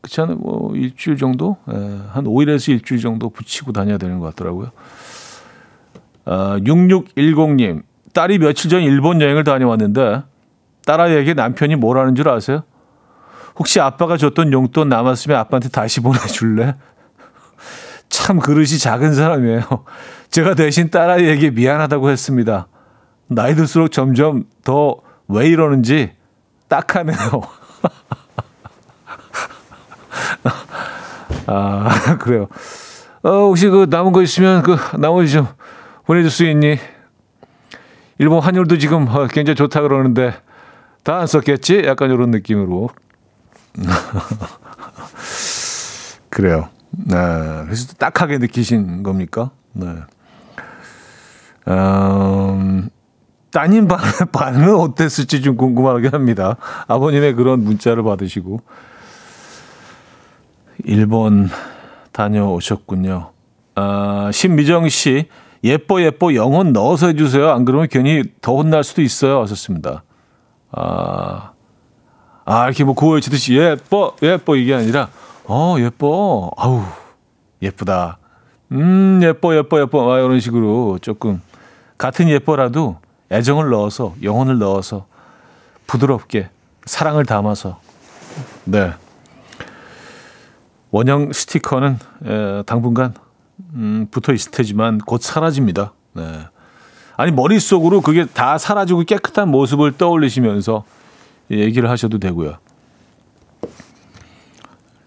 그렇지 0.00 0.20
않아요? 0.22 0.36
뭐 0.38 0.74
일주일 0.74 1.16
정도, 1.16 1.56
예, 1.72 1.74
한 2.10 2.24
5일에서 2.24 2.72
일주일 2.72 3.00
정도 3.00 3.30
붙이고 3.30 3.70
다녀야 3.70 3.96
되는 3.96 4.18
것 4.18 4.26
같더라고요. 4.34 4.70
아, 6.24 6.58
6610님 6.64 7.82
딸이 8.12 8.38
며칠 8.38 8.70
전 8.70 8.82
일본 8.82 9.20
여행을 9.20 9.44
다녀왔는데 9.44 10.22
딸아이에게 10.84 11.34
남편이 11.34 11.76
뭐라는 11.76 12.16
줄 12.16 12.28
아세요? 12.28 12.64
혹시 13.60 13.78
아빠가 13.78 14.16
줬던 14.16 14.52
용돈 14.52 14.88
남았으면 14.88 15.38
아빠한테 15.38 15.68
다시 15.68 16.00
보내줄래? 16.00 16.74
참 18.08 18.40
그릇이 18.40 18.78
작은 18.78 19.14
사람이에요. 19.14 19.62
제가 20.30 20.54
대신 20.54 20.90
딸아이에게 20.90 21.50
미안하다고 21.50 22.10
했습니다. 22.10 22.66
나이 23.28 23.54
들수록 23.54 23.92
점점 23.92 24.44
더 24.64 24.96
왜 25.32 25.46
이러는지 25.46 26.10
딱하네요. 26.68 27.16
아, 31.46 32.16
그래요. 32.18 32.48
어, 33.22 33.30
혹시 33.30 33.68
그 33.68 33.86
남은 33.88 34.12
거 34.12 34.22
있으면 34.22 34.62
그 34.62 34.76
나머지 34.98 35.32
좀 35.32 35.46
보내줄 36.04 36.30
수 36.30 36.44
있니? 36.44 36.78
일본 38.18 38.42
환율도 38.42 38.78
지금 38.78 39.06
어, 39.08 39.26
굉장히 39.28 39.54
좋다 39.54 39.82
그러는데 39.82 40.34
다 41.04 41.20
안 41.20 41.26
썼겠지? 41.28 41.84
약간 41.86 42.10
이런 42.10 42.30
느낌으로. 42.30 42.90
그래요. 46.30 46.68
네. 46.90 47.16
그래서 47.64 47.92
딱하게 47.94 48.38
느끼신 48.38 49.02
겁니까? 49.02 49.50
네. 49.72 49.86
음, 51.68 52.88
따님 53.50 53.88
반, 53.88 53.98
반응은 54.32 54.74
어땠을지 54.74 55.42
좀 55.42 55.56
궁금하긴 55.56 56.12
합니다. 56.12 56.56
아버님의 56.88 57.34
그런 57.34 57.64
문자를 57.64 58.02
받으시고. 58.02 58.60
일본 60.84 61.50
다녀오셨군요. 62.12 63.32
아, 63.74 64.30
신미정 64.32 64.88
씨, 64.88 65.28
예뻐, 65.62 66.02
예뻐, 66.02 66.34
영혼 66.34 66.72
넣어서 66.72 67.08
해주세요. 67.08 67.50
안 67.50 67.64
그러면 67.64 67.88
괜히 67.90 68.24
더 68.40 68.56
혼날 68.56 68.82
수도 68.82 69.02
있어요. 69.02 69.40
하셨습니다. 69.42 70.04
아, 70.72 71.52
아, 72.50 72.64
이렇게 72.64 72.82
뭐 72.82 72.94
구호에 72.94 73.20
치듯이 73.20 73.56
예뻐, 73.56 74.16
예뻐, 74.22 74.56
이게 74.56 74.74
아니라, 74.74 75.08
어, 75.44 75.76
예뻐. 75.78 76.50
아우, 76.56 76.82
예쁘다. 77.62 78.18
음, 78.72 79.20
예뻐, 79.22 79.56
예뻐, 79.56 79.80
예뻐. 79.80 80.12
아, 80.12 80.18
이런 80.18 80.40
식으로 80.40 80.98
조금, 81.00 81.40
같은 81.96 82.28
예뻐라도 82.28 82.98
애정을 83.30 83.70
넣어서, 83.70 84.14
영혼을 84.24 84.58
넣어서, 84.58 85.06
부드럽게, 85.86 86.50
사랑을 86.86 87.24
담아서, 87.24 87.78
네. 88.64 88.94
원형 90.90 91.32
스티커는 91.32 91.98
에, 92.26 92.62
당분간 92.64 93.14
음, 93.74 94.08
붙어 94.10 94.32
있을 94.32 94.50
테지만 94.50 94.98
곧 94.98 95.22
사라집니다. 95.22 95.92
네. 96.14 96.40
아니 97.16 97.30
머릿속으로 97.30 98.00
그게 98.00 98.24
다 98.24 98.58
사라지고 98.58 99.04
깨끗한 99.04 99.48
모습을 99.48 99.96
떠올리시면서 99.96 100.82
얘기를 101.50 101.90
하셔도 101.90 102.18
되고요. 102.18 102.58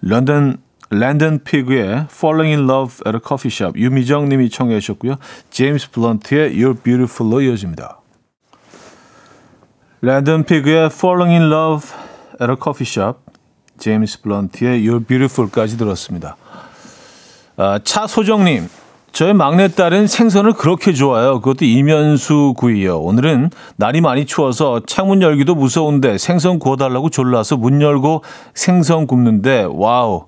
런던 0.02 0.58
랜던 0.90 1.44
피그의 1.44 2.08
Falling 2.12 2.56
in 2.56 2.70
Love 2.70 2.98
at 3.08 3.16
a 3.16 3.22
Coffee 3.26 3.52
Shop 3.52 3.80
유미정 3.80 4.30
님이 4.30 4.50
청해 4.50 4.80
주셨고요. 4.80 5.16
제임스 5.50 5.92
블런트의 5.92 6.56
You're 6.56 6.84
Beautiful로 6.84 7.42
이어집니다. 7.42 8.00
랜던 10.02 10.44
피그의 10.44 10.88
Falling 10.88 11.32
in 11.32 11.52
Love 11.52 11.90
at 12.42 12.52
a 12.52 12.58
Coffee 12.62 12.88
Shop 12.88 13.20
제임스 13.80 14.22
블런트의 14.22 14.84
You're 14.88 15.08
Beautiful까지 15.08 15.78
들었습니다. 15.78 16.36
아, 17.56 17.80
차소정님, 17.84 18.68
저의 19.14 19.36
막내딸은 19.36 20.08
생선을 20.08 20.54
그렇게 20.54 20.92
좋아해요. 20.92 21.40
그것도 21.40 21.66
이면수 21.66 22.56
구이요. 22.58 22.98
오늘은 22.98 23.52
날이 23.76 24.02
많이 24.02 24.26
추워서 24.26 24.82
창문 24.88 25.22
열기도 25.22 25.54
무서운데 25.54 26.18
생선 26.18 26.58
구워달라고 26.58 27.12
졸라서 27.12 27.56
문 27.56 27.80
열고 27.80 28.24
생선 28.56 29.06
굽는데 29.06 29.68
wow 29.70 30.26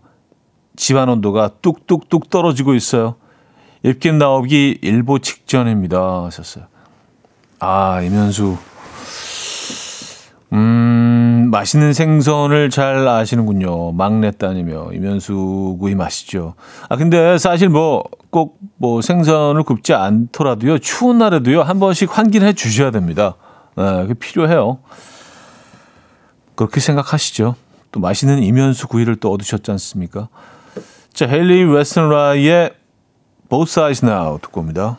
집안 0.75 1.09
온도가 1.09 1.49
뚝뚝뚝 1.63 2.29
떨어지고 2.29 2.75
있어요. 2.75 3.15
입김 3.81 4.19
나오기 4.19 4.77
일보 4.83 5.17
직전입니다. 5.17 6.25
하셨어요. 6.25 6.65
아 7.59 8.01
이면수 8.03 8.55
음, 10.53 11.49
맛있는 11.51 11.93
생선을 11.93 12.69
잘 12.69 13.07
아시는군요. 13.07 13.93
막내딸이며 13.93 14.91
이면수 14.93 15.77
구이 15.79 15.95
맛있죠. 15.95 16.53
아 16.87 16.95
근데 16.97 17.39
사실 17.39 17.69
뭐 17.69 18.03
꼭 18.35 18.65
뭐 18.77 19.01
생선을 19.01 19.63
굽지 19.63 19.93
않더라도요. 19.93 20.79
추운 20.79 21.17
날에도요. 21.17 21.61
한 21.61 21.79
번씩 21.79 22.17
환기해 22.17 22.53
주셔야 22.53 22.91
됩니다. 22.91 23.35
네, 23.75 24.01
그게 24.01 24.13
필요해요. 24.13 24.79
그렇게 26.55 26.79
생각하시죠. 26.79 27.55
또 27.91 27.99
맛있는 27.99 28.43
이면수 28.43 28.87
구이를 28.87 29.15
또 29.15 29.31
얻으셨지 29.31 29.71
않습니까? 29.71 30.27
자, 31.13 31.25
헨리 31.27 31.63
웨스턴라이의 31.63 32.73
Both 33.49 33.71
Sides 33.71 34.05
Now 34.05 34.39
듣고 34.41 34.59
옵니다. 34.61 34.97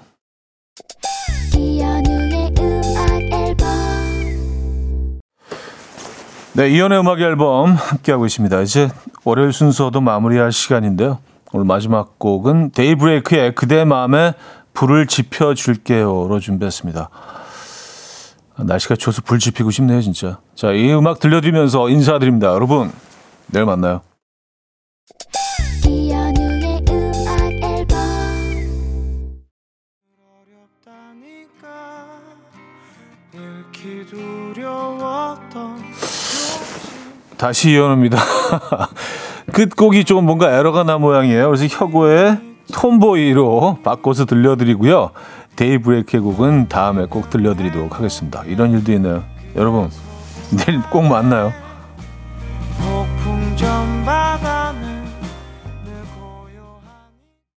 네, 6.54 6.70
이연의 6.70 7.00
음악 7.00 7.20
앨범 7.20 7.74
함께하고 7.74 8.24
있습니다. 8.24 8.62
이제 8.62 8.88
월요일 9.24 9.52
순서도 9.52 10.00
마무리할 10.00 10.52
시간인데요. 10.52 11.18
오늘 11.52 11.64
마지막 11.64 12.18
곡은 12.18 12.72
데이브레이크의 12.72 13.54
그대 13.54 13.84
마음에 13.84 14.34
불을 14.74 15.06
지펴줄게요로 15.06 16.40
준비했습니다. 16.40 17.08
날씨가 18.58 18.96
추워서 18.96 19.22
불 19.22 19.38
지피고 19.38 19.70
싶네요, 19.70 20.00
진짜. 20.00 20.38
자, 20.54 20.72
이 20.72 20.92
음악 20.92 21.20
들려드리면서 21.20 21.88
인사드립니다. 21.88 22.48
여러분, 22.48 22.90
내일 23.46 23.64
만나요. 23.66 24.02
다시 37.36 37.70
이현우입니다. 37.70 38.18
끝곡이 39.52 40.04
좀 40.04 40.26
뭔가 40.26 40.56
에러가 40.58 40.82
난 40.82 41.00
모양이에요. 41.00 41.46
그래서 41.46 41.66
혁오의 41.68 42.38
톰보이로 42.72 43.78
바꿔서 43.82 44.24
들려드리고요. 44.26 45.10
데이 45.54 45.78
브레이크의 45.78 46.22
곡은 46.22 46.68
다음에 46.68 47.06
꼭 47.06 47.30
들려드리도록 47.30 47.96
하겠습니다. 47.96 48.42
이런 48.46 48.72
일도 48.72 48.92
있나요? 48.92 49.24
여러분, 49.54 49.90
내일 50.50 50.82
꼭 50.90 51.02
만나요. 51.02 51.52